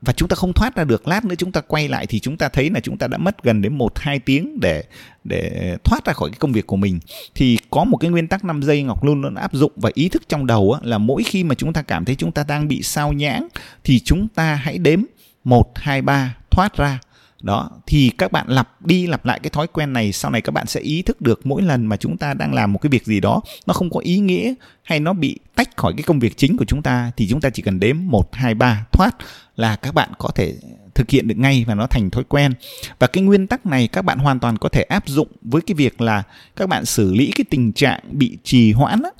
và 0.02 0.12
chúng 0.16 0.28
ta 0.28 0.34
không 0.34 0.52
thoát 0.52 0.76
ra 0.76 0.84
được. 0.84 1.08
Lát 1.08 1.24
nữa 1.24 1.34
chúng 1.38 1.52
ta 1.52 1.60
quay 1.60 1.88
lại 1.88 2.06
thì 2.06 2.20
chúng 2.20 2.36
ta 2.36 2.48
thấy 2.48 2.70
là 2.70 2.80
chúng 2.80 2.98
ta 2.98 3.06
đã 3.06 3.18
mất 3.18 3.42
gần 3.42 3.62
đến 3.62 3.78
một 3.78 3.98
hai 3.98 4.18
tiếng 4.18 4.60
để 4.60 4.84
để 5.24 5.76
thoát 5.84 6.04
ra 6.04 6.12
khỏi 6.12 6.30
cái 6.30 6.38
công 6.38 6.52
việc 6.52 6.66
của 6.66 6.76
mình. 6.76 7.00
Thì 7.34 7.58
có 7.70 7.84
một 7.84 7.96
cái 7.96 8.10
nguyên 8.10 8.28
tắc 8.28 8.44
5 8.44 8.62
giây 8.62 8.82
Ngọc 8.82 9.04
luôn 9.04 9.22
luôn 9.22 9.34
áp 9.34 9.54
dụng. 9.54 9.72
Và 9.76 9.90
ý 9.94 10.08
thức 10.08 10.28
trong 10.28 10.46
đầu 10.46 10.72
á, 10.72 10.80
là 10.82 10.98
mỗi 10.98 11.22
khi 11.22 11.44
mà 11.44 11.54
chúng 11.54 11.72
ta 11.72 11.82
cảm 11.82 12.04
thấy 12.04 12.14
chúng 12.14 12.32
ta 12.32 12.44
đang 12.48 12.68
bị 12.68 12.82
sao 12.82 13.12
nhãng 13.12 13.48
thì 13.84 14.00
chúng 14.00 14.28
ta 14.28 14.54
hãy 14.54 14.78
đếm 14.78 15.02
một 15.44 15.72
hai 15.74 16.02
ba 16.02 16.36
thoát 16.50 16.76
ra 16.76 16.98
đó 17.42 17.70
thì 17.86 18.10
các 18.18 18.32
bạn 18.32 18.46
lặp 18.48 18.82
đi 18.82 19.06
lặp 19.06 19.24
lại 19.24 19.40
cái 19.42 19.50
thói 19.50 19.66
quen 19.66 19.92
này 19.92 20.12
sau 20.12 20.30
này 20.30 20.40
các 20.40 20.52
bạn 20.52 20.66
sẽ 20.66 20.80
ý 20.80 21.02
thức 21.02 21.20
được 21.20 21.46
mỗi 21.46 21.62
lần 21.62 21.86
mà 21.86 21.96
chúng 21.96 22.16
ta 22.16 22.34
đang 22.34 22.54
làm 22.54 22.72
một 22.72 22.78
cái 22.78 22.90
việc 22.90 23.04
gì 23.04 23.20
đó 23.20 23.40
nó 23.66 23.74
không 23.74 23.90
có 23.90 24.00
ý 24.00 24.18
nghĩa 24.18 24.54
hay 24.82 25.00
nó 25.00 25.12
bị 25.12 25.38
tách 25.54 25.76
khỏi 25.76 25.94
cái 25.96 26.02
công 26.02 26.18
việc 26.18 26.36
chính 26.36 26.56
của 26.56 26.64
chúng 26.64 26.82
ta 26.82 27.12
thì 27.16 27.28
chúng 27.28 27.40
ta 27.40 27.50
chỉ 27.50 27.62
cần 27.62 27.80
đếm 27.80 27.96
một 28.00 28.34
hai 28.34 28.54
ba 28.54 28.86
thoát 28.92 29.16
là 29.56 29.76
các 29.76 29.94
bạn 29.94 30.10
có 30.18 30.28
thể 30.34 30.54
thực 30.96 31.10
hiện 31.10 31.28
được 31.28 31.38
ngay 31.38 31.64
và 31.68 31.74
nó 31.74 31.86
thành 31.86 32.10
thói 32.10 32.24
quen. 32.24 32.52
Và 32.98 33.06
cái 33.06 33.24
nguyên 33.24 33.46
tắc 33.46 33.66
này 33.66 33.88
các 33.88 34.02
bạn 34.02 34.18
hoàn 34.18 34.40
toàn 34.40 34.58
có 34.58 34.68
thể 34.68 34.82
áp 34.82 35.08
dụng 35.08 35.28
với 35.42 35.62
cái 35.62 35.74
việc 35.74 36.00
là 36.00 36.22
các 36.56 36.68
bạn 36.68 36.84
xử 36.84 37.14
lý 37.14 37.30
cái 37.36 37.44
tình 37.50 37.72
trạng 37.72 38.00
bị 38.10 38.38
trì 38.44 38.72
hoãn 38.72 39.02
á, 39.02 39.10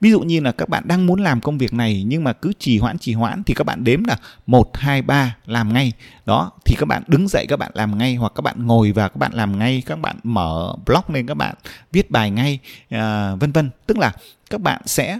ví 0.00 0.10
dụ 0.10 0.20
như 0.20 0.40
là 0.40 0.52
các 0.52 0.68
bạn 0.68 0.82
đang 0.86 1.06
muốn 1.06 1.20
làm 1.20 1.40
công 1.40 1.58
việc 1.58 1.72
này 1.72 2.04
nhưng 2.06 2.24
mà 2.24 2.32
cứ 2.32 2.52
trì 2.58 2.78
hoãn 2.78 2.98
trì 2.98 3.12
hoãn 3.12 3.42
thì 3.42 3.54
các 3.54 3.64
bạn 3.64 3.84
đếm 3.84 4.04
là 4.04 4.16
một 4.46 4.76
hai 4.76 5.02
ba 5.02 5.36
làm 5.46 5.72
ngay. 5.72 5.92
Đó 6.26 6.52
thì 6.64 6.76
các 6.78 6.86
bạn 6.86 7.02
đứng 7.06 7.28
dậy 7.28 7.46
các 7.48 7.56
bạn 7.56 7.70
làm 7.74 7.98
ngay 7.98 8.14
hoặc 8.14 8.32
các 8.34 8.42
bạn 8.42 8.66
ngồi 8.66 8.92
và 8.92 9.08
các 9.08 9.16
bạn 9.16 9.34
làm 9.34 9.58
ngay 9.58 9.82
các 9.86 9.98
bạn 9.98 10.16
mở 10.22 10.74
blog 10.86 11.02
lên 11.08 11.26
các 11.26 11.34
bạn 11.34 11.54
viết 11.92 12.10
bài 12.10 12.30
ngay 12.30 12.58
à, 12.88 13.34
vân 13.34 13.52
vân. 13.52 13.70
Tức 13.86 13.98
là 13.98 14.12
các 14.50 14.60
bạn 14.60 14.82
sẽ 14.86 15.18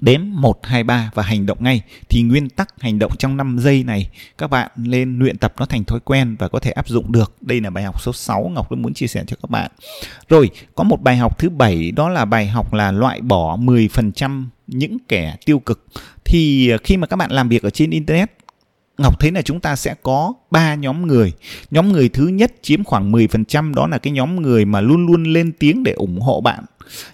đếm 0.00 0.20
1, 0.30 0.66
2, 0.66 0.84
3 0.84 1.10
và 1.14 1.22
hành 1.22 1.46
động 1.46 1.58
ngay 1.60 1.82
thì 2.08 2.22
nguyên 2.22 2.48
tắc 2.48 2.68
hành 2.80 2.98
động 2.98 3.12
trong 3.18 3.36
5 3.36 3.58
giây 3.58 3.84
này 3.84 4.10
các 4.38 4.50
bạn 4.50 4.70
lên 4.76 5.18
luyện 5.18 5.38
tập 5.38 5.54
nó 5.58 5.66
thành 5.66 5.84
thói 5.84 6.00
quen 6.00 6.36
và 6.38 6.48
có 6.48 6.58
thể 6.58 6.70
áp 6.70 6.88
dụng 6.88 7.12
được. 7.12 7.34
Đây 7.40 7.60
là 7.60 7.70
bài 7.70 7.84
học 7.84 8.02
số 8.02 8.12
6 8.12 8.50
Ngọc 8.54 8.72
muốn 8.72 8.94
chia 8.94 9.06
sẻ 9.06 9.24
cho 9.26 9.36
các 9.42 9.50
bạn. 9.50 9.70
Rồi, 10.28 10.50
có 10.74 10.84
một 10.84 11.02
bài 11.02 11.16
học 11.16 11.38
thứ 11.38 11.50
bảy 11.50 11.90
đó 11.90 12.08
là 12.08 12.24
bài 12.24 12.46
học 12.46 12.74
là 12.74 12.92
loại 12.92 13.20
bỏ 13.20 13.56
10% 13.56 14.46
những 14.66 14.98
kẻ 15.08 15.36
tiêu 15.46 15.58
cực. 15.58 15.86
Thì 16.24 16.70
à, 16.70 16.76
khi 16.84 16.96
mà 16.96 17.06
các 17.06 17.16
bạn 17.16 17.30
làm 17.30 17.48
việc 17.48 17.62
ở 17.62 17.70
trên 17.70 17.90
internet 17.90 18.30
Ngọc 18.98 19.20
thấy 19.20 19.30
là 19.30 19.42
chúng 19.42 19.60
ta 19.60 19.76
sẽ 19.76 19.94
có 20.02 20.32
ba 20.50 20.74
nhóm 20.74 21.06
người. 21.06 21.32
Nhóm 21.70 21.92
người 21.92 22.08
thứ 22.08 22.26
nhất 22.26 22.52
chiếm 22.62 22.84
khoảng 22.84 23.12
10% 23.12 23.74
đó 23.74 23.86
là 23.86 23.98
cái 23.98 24.12
nhóm 24.12 24.42
người 24.42 24.64
mà 24.64 24.80
luôn 24.80 25.06
luôn 25.06 25.24
lên 25.24 25.52
tiếng 25.52 25.82
để 25.82 25.92
ủng 25.92 26.20
hộ 26.20 26.40
bạn. 26.40 26.64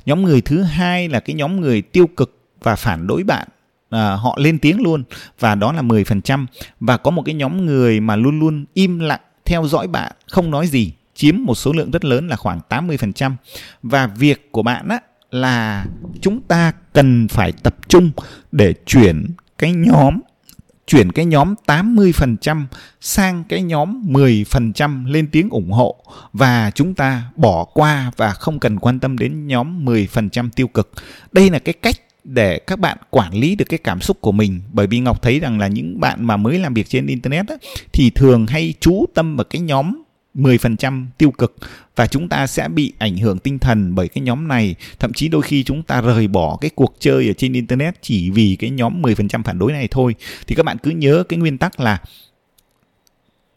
Nhóm 0.07 0.23
người 0.23 0.41
thứ 0.41 0.63
hai 0.63 1.09
là 1.09 1.21
cái 1.21 1.37
nhóm 1.37 1.61
người 1.61 1.83
tiêu 1.83 2.07
cực 2.07 2.44
và 2.65 2.77
phản 2.77 3.07
đối 3.07 3.23
bạn. 3.23 3.49
À, 3.91 4.15
họ 4.15 4.37
lên 4.39 4.59
tiếng 4.59 4.83
luôn 4.83 5.05
và 5.41 5.55
đó 5.55 5.73
là 5.73 5.83
10% 5.83 6.47
và 6.81 6.97
có 6.97 7.11
một 7.11 7.23
cái 7.27 7.35
nhóm 7.35 7.67
người 7.67 8.01
mà 8.01 8.17
luôn 8.17 8.41
luôn 8.41 8.65
im 8.75 8.99
lặng 8.99 9.21
theo 9.45 9.67
dõi 9.67 9.87
bạn 9.87 10.13
không 10.31 10.51
nói 10.51 10.67
gì 10.67 10.93
chiếm 11.15 11.35
một 11.39 11.55
số 11.55 11.73
lượng 11.73 11.91
rất 11.91 12.05
lớn 12.05 12.29
là 12.29 12.37
khoảng 12.37 12.61
80% 12.69 13.33
và 13.83 14.07
việc 14.07 14.53
của 14.53 14.63
bạn 14.63 14.89
á 14.89 14.99
là 15.31 15.87
chúng 16.21 16.41
ta 16.41 16.73
cần 16.93 17.29
phải 17.29 17.53
tập 17.53 17.77
trung 17.89 18.11
để 18.53 18.75
chuyển 18.87 19.27
cái 19.59 19.73
nhóm 19.73 20.21
chuyển 20.87 21.13
cái 21.13 21.25
nhóm 21.25 21.55
80% 21.67 22.65
sang 23.01 23.45
cái 23.49 23.63
nhóm 23.63 24.03
10% 24.07 25.07
lên 25.07 25.29
tiếng 25.33 25.51
ủng 25.51 25.71
hộ. 25.71 25.97
Và 26.33 26.71
chúng 26.75 26.95
ta 26.95 27.23
bỏ 27.37 27.65
qua 27.65 28.11
và 28.17 28.31
không 28.33 28.59
cần 28.59 28.79
quan 28.79 29.01
tâm 29.01 29.19
đến 29.19 29.47
nhóm 29.47 29.85
10% 29.85 30.49
tiêu 30.57 30.69
cực. 30.69 30.93
Đây 31.33 31.51
là 31.51 31.59
cái 31.59 31.73
cách 31.73 31.97
để 32.25 32.59
các 32.59 32.79
bạn 32.79 32.99
quản 33.11 33.35
lý 33.35 33.55
được 33.55 33.65
cái 33.69 33.79
cảm 33.79 34.01
xúc 34.01 34.21
của 34.21 34.33
mình. 34.33 34.61
Bởi 34.73 34.87
vì 34.87 34.99
ngọc 35.01 35.23
thấy 35.23 35.41
rằng 35.41 35.59
là 35.59 35.69
những 35.69 36.01
bạn 36.01 36.27
mà 36.27 36.37
mới 36.37 36.59
làm 36.59 36.75
việc 36.75 36.89
trên 36.89 37.07
internet 37.07 37.49
á, 37.49 37.55
thì 37.93 38.11
thường 38.11 38.47
hay 38.47 38.75
chú 38.81 39.07
tâm 39.15 39.37
vào 39.37 39.45
cái 39.45 39.61
nhóm 39.61 40.03
10% 40.35 41.07
tiêu 41.19 41.31
cực 41.31 41.57
và 41.97 42.07
chúng 42.07 42.29
ta 42.29 42.47
sẽ 42.47 42.69
bị 42.69 42.93
ảnh 42.99 43.17
hưởng 43.17 43.39
tinh 43.39 43.59
thần 43.59 43.95
bởi 43.95 44.09
cái 44.09 44.23
nhóm 44.23 44.49
này. 44.49 44.75
Thậm 44.99 45.13
chí 45.13 45.29
đôi 45.29 45.43
khi 45.43 45.65
chúng 45.65 45.83
ta 45.83 46.01
rời 46.01 46.29
bỏ 46.29 46.57
cái 46.61 46.71
cuộc 46.75 46.97
chơi 46.99 47.29
ở 47.29 47.33
trên 47.33 47.53
internet 47.53 48.03
chỉ 48.03 48.31
vì 48.31 48.57
cái 48.59 48.71
nhóm 48.71 49.03
10% 49.03 49.43
phản 49.43 49.59
đối 49.59 49.73
này 49.73 49.89
thôi. 49.91 50.15
Thì 50.47 50.55
các 50.55 50.63
bạn 50.63 50.77
cứ 50.79 50.91
nhớ 50.91 51.25
cái 51.29 51.39
nguyên 51.39 51.59
tắc 51.59 51.81
là 51.81 51.99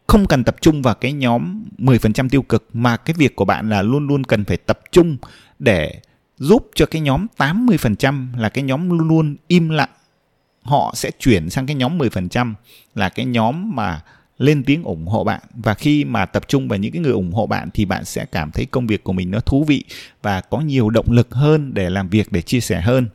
không 0.06 0.26
cần 0.26 0.44
tập 0.44 0.56
trung 0.60 0.82
vào 0.82 0.94
cái 0.94 1.12
nhóm 1.12 1.64
10% 1.78 2.28
tiêu 2.28 2.42
cực 2.42 2.68
mà 2.72 2.96
cái 2.96 3.14
việc 3.18 3.36
của 3.36 3.44
bạn 3.44 3.70
là 3.70 3.82
luôn 3.82 4.06
luôn 4.06 4.24
cần 4.24 4.44
phải 4.44 4.56
tập 4.56 4.80
trung 4.92 5.16
để 5.58 6.00
giúp 6.38 6.70
cho 6.74 6.86
cái 6.86 7.00
nhóm 7.02 7.26
80% 7.36 8.26
là 8.38 8.48
cái 8.48 8.64
nhóm 8.64 8.90
luôn 8.90 9.08
luôn 9.08 9.36
im 9.46 9.68
lặng 9.68 9.90
họ 10.62 10.92
sẽ 10.96 11.10
chuyển 11.18 11.50
sang 11.50 11.66
cái 11.66 11.76
nhóm 11.76 11.98
10% 11.98 12.54
là 12.94 13.08
cái 13.08 13.26
nhóm 13.26 13.76
mà 13.76 14.00
lên 14.38 14.62
tiếng 14.62 14.82
ủng 14.82 15.06
hộ 15.06 15.24
bạn 15.24 15.40
và 15.54 15.74
khi 15.74 16.04
mà 16.04 16.26
tập 16.26 16.48
trung 16.48 16.68
vào 16.68 16.78
những 16.78 16.92
cái 16.92 17.02
người 17.02 17.12
ủng 17.12 17.32
hộ 17.32 17.46
bạn 17.46 17.68
thì 17.74 17.84
bạn 17.84 18.04
sẽ 18.04 18.24
cảm 18.24 18.50
thấy 18.50 18.66
công 18.66 18.86
việc 18.86 19.04
của 19.04 19.12
mình 19.12 19.30
nó 19.30 19.40
thú 19.40 19.64
vị 19.64 19.84
và 20.22 20.40
có 20.40 20.60
nhiều 20.60 20.90
động 20.90 21.06
lực 21.10 21.34
hơn 21.34 21.74
để 21.74 21.90
làm 21.90 22.08
việc 22.08 22.32
để 22.32 22.42
chia 22.42 22.60
sẻ 22.60 22.80
hơn. 22.80 23.08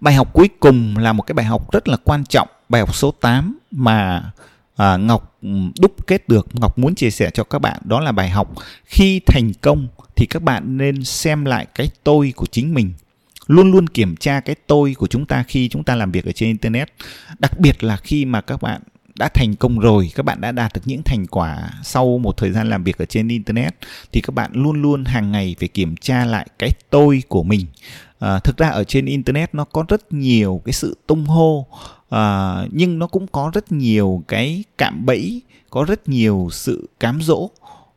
Bài 0.00 0.14
học 0.14 0.32
cuối 0.32 0.48
cùng 0.60 0.96
là 0.98 1.12
một 1.12 1.22
cái 1.22 1.34
bài 1.34 1.46
học 1.46 1.72
rất 1.72 1.88
là 1.88 1.96
quan 2.04 2.24
trọng, 2.24 2.48
bài 2.68 2.80
học 2.80 2.94
số 2.94 3.10
8 3.10 3.58
mà 3.70 4.30
à, 4.76 4.96
Ngọc 4.96 5.36
ừ, 5.42 5.48
đúc 5.80 6.06
kết 6.06 6.28
được, 6.28 6.48
Ngọc 6.52 6.78
muốn 6.78 6.94
chia 6.94 7.10
sẻ 7.10 7.30
cho 7.34 7.44
các 7.44 7.58
bạn 7.58 7.82
đó 7.84 8.00
là 8.00 8.12
bài 8.12 8.30
học. 8.30 8.52
Khi 8.84 9.20
thành 9.26 9.52
công 9.60 9.88
thì 10.16 10.26
các 10.26 10.42
bạn 10.42 10.76
nên 10.76 11.04
xem 11.04 11.44
lại 11.44 11.66
cái 11.74 11.90
tôi 12.04 12.32
của 12.36 12.46
chính 12.46 12.74
mình. 12.74 12.92
Luôn 13.46 13.72
luôn 13.72 13.86
kiểm 13.86 14.16
tra 14.16 14.40
cái 14.40 14.56
tôi 14.66 14.94
của 14.94 15.06
chúng 15.06 15.26
ta 15.26 15.42
khi 15.48 15.68
chúng 15.68 15.84
ta 15.84 15.94
làm 15.94 16.12
việc 16.12 16.24
ở 16.24 16.32
trên 16.32 16.48
internet. 16.48 16.92
Đặc 17.38 17.60
biệt 17.60 17.84
là 17.84 17.96
khi 17.96 18.24
mà 18.24 18.40
các 18.40 18.62
bạn 18.62 18.80
đã 19.14 19.28
thành 19.28 19.56
công 19.56 19.78
rồi 19.78 20.10
các 20.14 20.22
bạn 20.22 20.40
đã 20.40 20.52
đạt 20.52 20.72
được 20.74 20.80
những 20.84 21.02
thành 21.02 21.26
quả 21.26 21.70
sau 21.82 22.18
một 22.18 22.36
thời 22.36 22.52
gian 22.52 22.70
làm 22.70 22.84
việc 22.84 22.98
ở 22.98 23.04
trên 23.04 23.28
internet 23.28 23.74
thì 24.12 24.20
các 24.20 24.34
bạn 24.34 24.50
luôn 24.54 24.82
luôn 24.82 25.04
hàng 25.04 25.32
ngày 25.32 25.56
phải 25.58 25.68
kiểm 25.68 25.96
tra 25.96 26.24
lại 26.24 26.46
cái 26.58 26.70
tôi 26.90 27.22
của 27.28 27.42
mình. 27.42 27.66
À, 28.18 28.38
thực 28.38 28.56
ra 28.56 28.68
ở 28.68 28.84
trên 28.84 29.06
internet 29.06 29.54
nó 29.54 29.64
có 29.64 29.84
rất 29.88 30.12
nhiều 30.12 30.62
cái 30.64 30.72
sự 30.72 30.96
tung 31.06 31.24
hô 31.24 31.66
à, 32.10 32.56
nhưng 32.70 32.98
nó 32.98 33.06
cũng 33.06 33.26
có 33.26 33.50
rất 33.54 33.72
nhiều 33.72 34.24
cái 34.28 34.64
cạm 34.78 35.06
bẫy 35.06 35.42
có 35.70 35.84
rất 35.84 36.08
nhiều 36.08 36.48
sự 36.52 36.88
cám 37.00 37.22
dỗ 37.22 37.50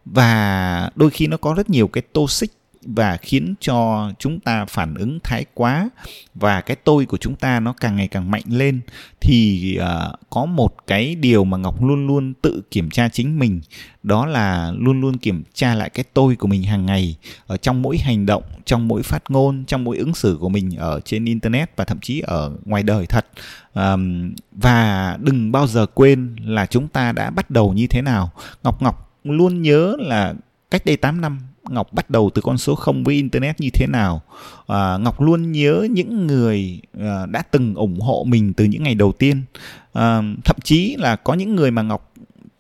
và 0.06 0.90
đôi 0.96 1.10
khi 1.10 1.28
nó 1.28 1.38
có 1.38 1.54
rất 1.54 1.70
nhiều 1.70 1.88
cái 1.88 2.02
toxic 2.14 2.52
và 2.86 3.18
khiến 3.18 3.56
cho 3.60 4.12
chúng 4.20 4.40
ta 4.40 4.66
phản 4.66 4.96
ứng 4.96 5.20
thái 5.24 5.46
quá 5.54 5.90
và 6.36 6.62
cái 6.62 6.76
tôi 6.84 7.06
của 7.06 7.18
chúng 7.18 7.36
ta 7.36 7.60
nó 7.60 7.74
càng 7.74 7.96
ngày 7.96 8.08
càng 8.08 8.32
mạnh 8.32 8.44
lên 8.48 8.82
thì 9.22 9.78
uh, 9.82 10.20
có 10.30 10.46
một 10.46 10.76
cái 10.88 11.16
điều 11.16 11.44
mà 11.44 11.58
ngọc 11.58 11.84
luôn 11.84 12.08
luôn 12.08 12.34
tự 12.42 12.62
kiểm 12.72 12.90
tra 12.90 13.10
chính 13.10 13.40
mình 13.40 13.62
đó 14.04 14.26
là 14.26 14.74
luôn 14.78 15.02
luôn 15.02 15.18
kiểm 15.18 15.44
tra 15.54 15.76
lại 15.76 15.90
cái 15.90 16.06
tôi 16.14 16.36
của 16.36 16.48
mình 16.48 16.64
hàng 16.64 16.86
ngày 16.86 17.16
ở 17.48 17.58
trong 17.58 17.82
mỗi 17.82 17.98
hành 17.98 18.26
động 18.26 18.44
trong 18.66 18.88
mỗi 18.88 19.04
phát 19.04 19.24
ngôn 19.30 19.64
trong 19.68 19.84
mỗi 19.84 19.98
ứng 19.98 20.14
xử 20.14 20.38
của 20.40 20.50
mình 20.50 20.76
ở 20.78 21.00
trên 21.06 21.26
internet 21.26 21.70
và 21.76 21.86
thậm 21.86 22.00
chí 22.00 22.20
ở 22.20 22.52
ngoài 22.66 22.84
đời 22.84 23.06
thật. 23.06 23.26
Um, 23.74 24.34
và 24.52 25.18
đừng 25.22 25.52
bao 25.52 25.68
giờ 25.68 25.86
quên 25.86 26.36
là 26.46 26.66
chúng 26.66 26.88
ta 26.88 27.12
đã 27.12 27.30
bắt 27.30 27.50
đầu 27.50 27.74
như 27.74 27.88
thế 27.88 28.02
nào. 28.02 28.32
Ngọc 28.64 28.82
ngọc 28.82 29.20
luôn 29.24 29.62
nhớ 29.62 29.96
là 30.00 30.34
cách 30.72 30.86
đây 30.86 30.98
8 30.98 31.22
năm 31.22 31.40
Ngọc 31.70 31.94
bắt 31.94 32.10
đầu 32.10 32.30
từ 32.34 32.42
con 32.42 32.58
số 32.58 32.76
0 32.76 33.04
với 33.04 33.16
internet 33.16 33.60
như 33.60 33.70
thế 33.74 33.88
nào. 33.88 34.22
À, 34.68 34.98
Ngọc 34.98 35.22
luôn 35.22 35.52
nhớ 35.52 35.88
những 35.92 36.28
người 36.28 36.80
à, 37.00 37.26
đã 37.26 37.42
từng 37.52 37.76
ủng 37.76 38.00
hộ 38.00 38.24
mình 38.28 38.54
từ 38.54 38.66
những 38.66 38.84
ngày 38.84 38.96
đầu 38.96 39.12
tiên. 39.12 39.42
À, 39.94 40.22
thậm 40.46 40.56
chí 40.64 40.96
là 41.00 41.16
có 41.16 41.34
những 41.34 41.56
người 41.56 41.72
mà 41.72 41.82
Ngọc 41.82 42.14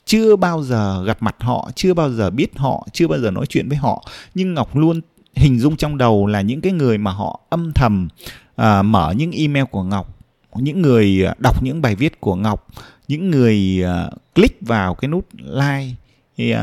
chưa 0.06 0.36
bao 0.36 0.64
giờ 0.64 1.04
gặp 1.04 1.24
mặt 1.24 1.36
họ, 1.40 1.70
chưa 1.76 1.94
bao 1.94 2.12
giờ 2.12 2.30
biết 2.30 2.58
họ, 2.58 2.88
chưa 2.94 3.08
bao 3.08 3.20
giờ 3.20 3.32
nói 3.32 3.46
chuyện 3.46 3.70
với 3.70 3.78
họ, 3.78 4.06
nhưng 4.36 4.54
Ngọc 4.54 4.76
luôn 4.76 5.02
hình 5.36 5.60
dung 5.60 5.76
trong 5.76 5.98
đầu 5.98 6.28
là 6.28 6.42
những 6.42 6.62
cái 6.62 6.72
người 6.72 6.98
mà 6.98 7.12
họ 7.12 7.40
âm 7.50 7.72
thầm 7.74 8.08
à, 8.56 8.82
mở 8.82 9.14
những 9.18 9.32
email 9.32 9.66
của 9.72 9.84
Ngọc 9.84 10.16
những 10.56 10.82
người 10.82 11.26
à, 11.26 11.36
đọc 11.40 11.64
những 11.64 11.82
bài 11.82 11.96
viết 11.96 12.22
của 12.22 12.36
Ngọc 12.36 12.68
những 13.08 13.32
người 13.32 13.84
uh, 13.84 14.34
click 14.36 14.62
vào 14.62 14.96
cái 14.96 15.10
nút 15.10 15.28
like 15.34 15.96
thì, 16.38 16.54
uh, 16.54 16.60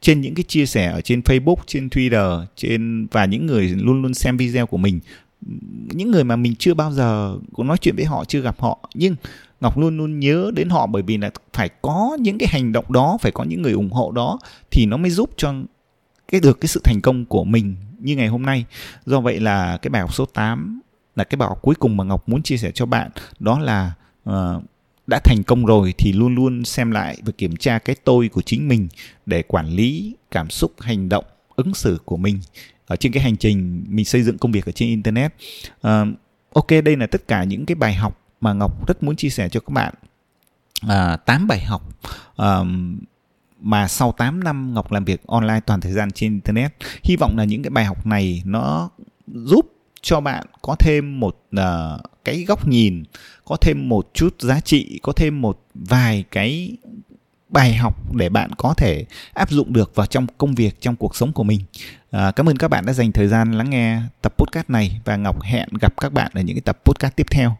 trên 0.00 0.20
những 0.20 0.34
cái 0.34 0.44
chia 0.48 0.66
sẻ 0.66 0.86
ở 0.86 1.00
trên 1.00 1.20
Facebook, 1.20 1.56
trên 1.66 1.88
Twitter, 1.88 2.44
trên 2.56 3.06
và 3.10 3.24
những 3.24 3.46
người 3.46 3.68
luôn 3.68 4.02
luôn 4.02 4.14
xem 4.14 4.36
video 4.36 4.66
của 4.66 4.76
mình, 4.76 5.00
những 5.90 6.10
người 6.10 6.24
mà 6.24 6.36
mình 6.36 6.54
chưa 6.54 6.74
bao 6.74 6.92
giờ 6.92 7.38
có 7.56 7.64
nói 7.64 7.76
chuyện 7.80 7.96
với 7.96 8.04
họ, 8.04 8.24
chưa 8.24 8.40
gặp 8.40 8.60
họ, 8.60 8.90
nhưng 8.94 9.16
Ngọc 9.60 9.78
luôn 9.78 9.96
luôn 9.96 10.20
nhớ 10.20 10.50
đến 10.54 10.68
họ 10.68 10.86
bởi 10.86 11.02
vì 11.02 11.16
là 11.16 11.30
phải 11.52 11.68
có 11.82 12.16
những 12.20 12.38
cái 12.38 12.48
hành 12.52 12.72
động 12.72 12.92
đó, 12.92 13.18
phải 13.20 13.32
có 13.32 13.44
những 13.44 13.62
người 13.62 13.72
ủng 13.72 13.90
hộ 13.90 14.12
đó 14.12 14.38
thì 14.70 14.86
nó 14.86 14.96
mới 14.96 15.10
giúp 15.10 15.30
cho 15.36 15.54
cái 16.28 16.40
được 16.40 16.60
cái 16.60 16.68
sự 16.68 16.80
thành 16.84 17.00
công 17.02 17.24
của 17.24 17.44
mình 17.44 17.76
như 17.98 18.16
ngày 18.16 18.28
hôm 18.28 18.42
nay. 18.42 18.64
Do 19.06 19.20
vậy 19.20 19.40
là 19.40 19.76
cái 19.76 19.90
bài 19.90 20.02
học 20.02 20.14
số 20.14 20.24
8 20.24 20.80
là 21.16 21.24
cái 21.24 21.36
bài 21.36 21.48
học 21.48 21.58
cuối 21.62 21.74
cùng 21.74 21.96
mà 21.96 22.04
Ngọc 22.04 22.28
muốn 22.28 22.42
chia 22.42 22.56
sẻ 22.56 22.70
cho 22.70 22.86
bạn 22.86 23.10
đó 23.38 23.58
là 23.58 23.92
uh, 24.30 24.62
đã 25.08 25.18
thành 25.24 25.42
công 25.42 25.66
rồi 25.66 25.94
thì 25.98 26.12
luôn 26.12 26.34
luôn 26.34 26.64
xem 26.64 26.90
lại 26.90 27.18
và 27.22 27.32
kiểm 27.38 27.56
tra 27.56 27.78
cái 27.78 27.96
tôi 28.04 28.28
của 28.28 28.42
chính 28.42 28.68
mình 28.68 28.88
để 29.26 29.42
quản 29.42 29.68
lý 29.68 30.16
cảm 30.30 30.50
xúc 30.50 30.72
hành 30.78 31.08
động 31.08 31.24
ứng 31.56 31.74
xử 31.74 31.98
của 32.04 32.16
mình 32.16 32.40
ở 32.86 32.96
trên 32.96 33.12
cái 33.12 33.22
hành 33.22 33.36
trình 33.36 33.84
mình 33.88 34.04
xây 34.04 34.22
dựng 34.22 34.38
công 34.38 34.52
việc 34.52 34.66
ở 34.66 34.72
trên 34.72 34.88
internet. 34.88 35.34
Uh, 35.86 36.08
ok 36.52 36.68
đây 36.84 36.96
là 36.96 37.06
tất 37.06 37.28
cả 37.28 37.44
những 37.44 37.66
cái 37.66 37.74
bài 37.74 37.94
học 37.94 38.20
mà 38.40 38.52
ngọc 38.52 38.88
rất 38.88 39.02
muốn 39.02 39.16
chia 39.16 39.30
sẻ 39.30 39.48
cho 39.48 39.60
các 39.60 39.70
bạn. 39.72 39.94
À, 40.88 41.16
8 41.16 41.46
bài 41.46 41.60
học 41.60 41.82
um, 42.36 42.98
mà 43.60 43.88
sau 43.88 44.12
8 44.12 44.44
năm 44.44 44.74
Ngọc 44.74 44.92
làm 44.92 45.04
việc 45.04 45.26
online 45.26 45.60
toàn 45.60 45.80
thời 45.80 45.92
gian 45.92 46.10
trên 46.10 46.32
internet 46.32 46.74
hy 47.02 47.16
vọng 47.16 47.36
là 47.36 47.44
những 47.44 47.62
cái 47.62 47.70
bài 47.70 47.84
học 47.84 48.06
này 48.06 48.42
nó 48.44 48.90
giúp 49.26 49.72
cho 50.02 50.20
bạn 50.20 50.46
có 50.62 50.76
thêm 50.78 51.20
một 51.20 51.40
uh, 51.56 52.00
cái 52.24 52.44
góc 52.48 52.68
nhìn 52.68 53.04
có 53.44 53.56
thêm 53.56 53.88
một 53.88 54.10
chút 54.14 54.36
giá 54.40 54.60
trị 54.60 55.00
có 55.02 55.12
thêm 55.12 55.42
một 55.42 55.60
vài 55.74 56.24
cái 56.30 56.76
bài 57.48 57.74
học 57.74 58.14
để 58.14 58.28
bạn 58.28 58.50
có 58.58 58.74
thể 58.76 59.04
áp 59.34 59.50
dụng 59.50 59.72
được 59.72 59.94
vào 59.94 60.06
trong 60.06 60.26
công 60.38 60.54
việc 60.54 60.80
trong 60.80 60.96
cuộc 60.96 61.16
sống 61.16 61.32
của 61.32 61.44
mình. 61.44 61.60
À, 62.10 62.30
cảm 62.30 62.48
ơn 62.48 62.56
các 62.56 62.68
bạn 62.68 62.86
đã 62.86 62.92
dành 62.92 63.12
thời 63.12 63.28
gian 63.28 63.52
lắng 63.52 63.70
nghe 63.70 64.00
tập 64.22 64.32
podcast 64.38 64.70
này 64.70 65.00
và 65.04 65.16
ngọc 65.16 65.42
hẹn 65.42 65.68
gặp 65.80 66.00
các 66.00 66.12
bạn 66.12 66.30
ở 66.34 66.40
những 66.40 66.56
cái 66.56 66.62
tập 66.64 66.78
podcast 66.84 67.16
tiếp 67.16 67.26
theo. 67.30 67.56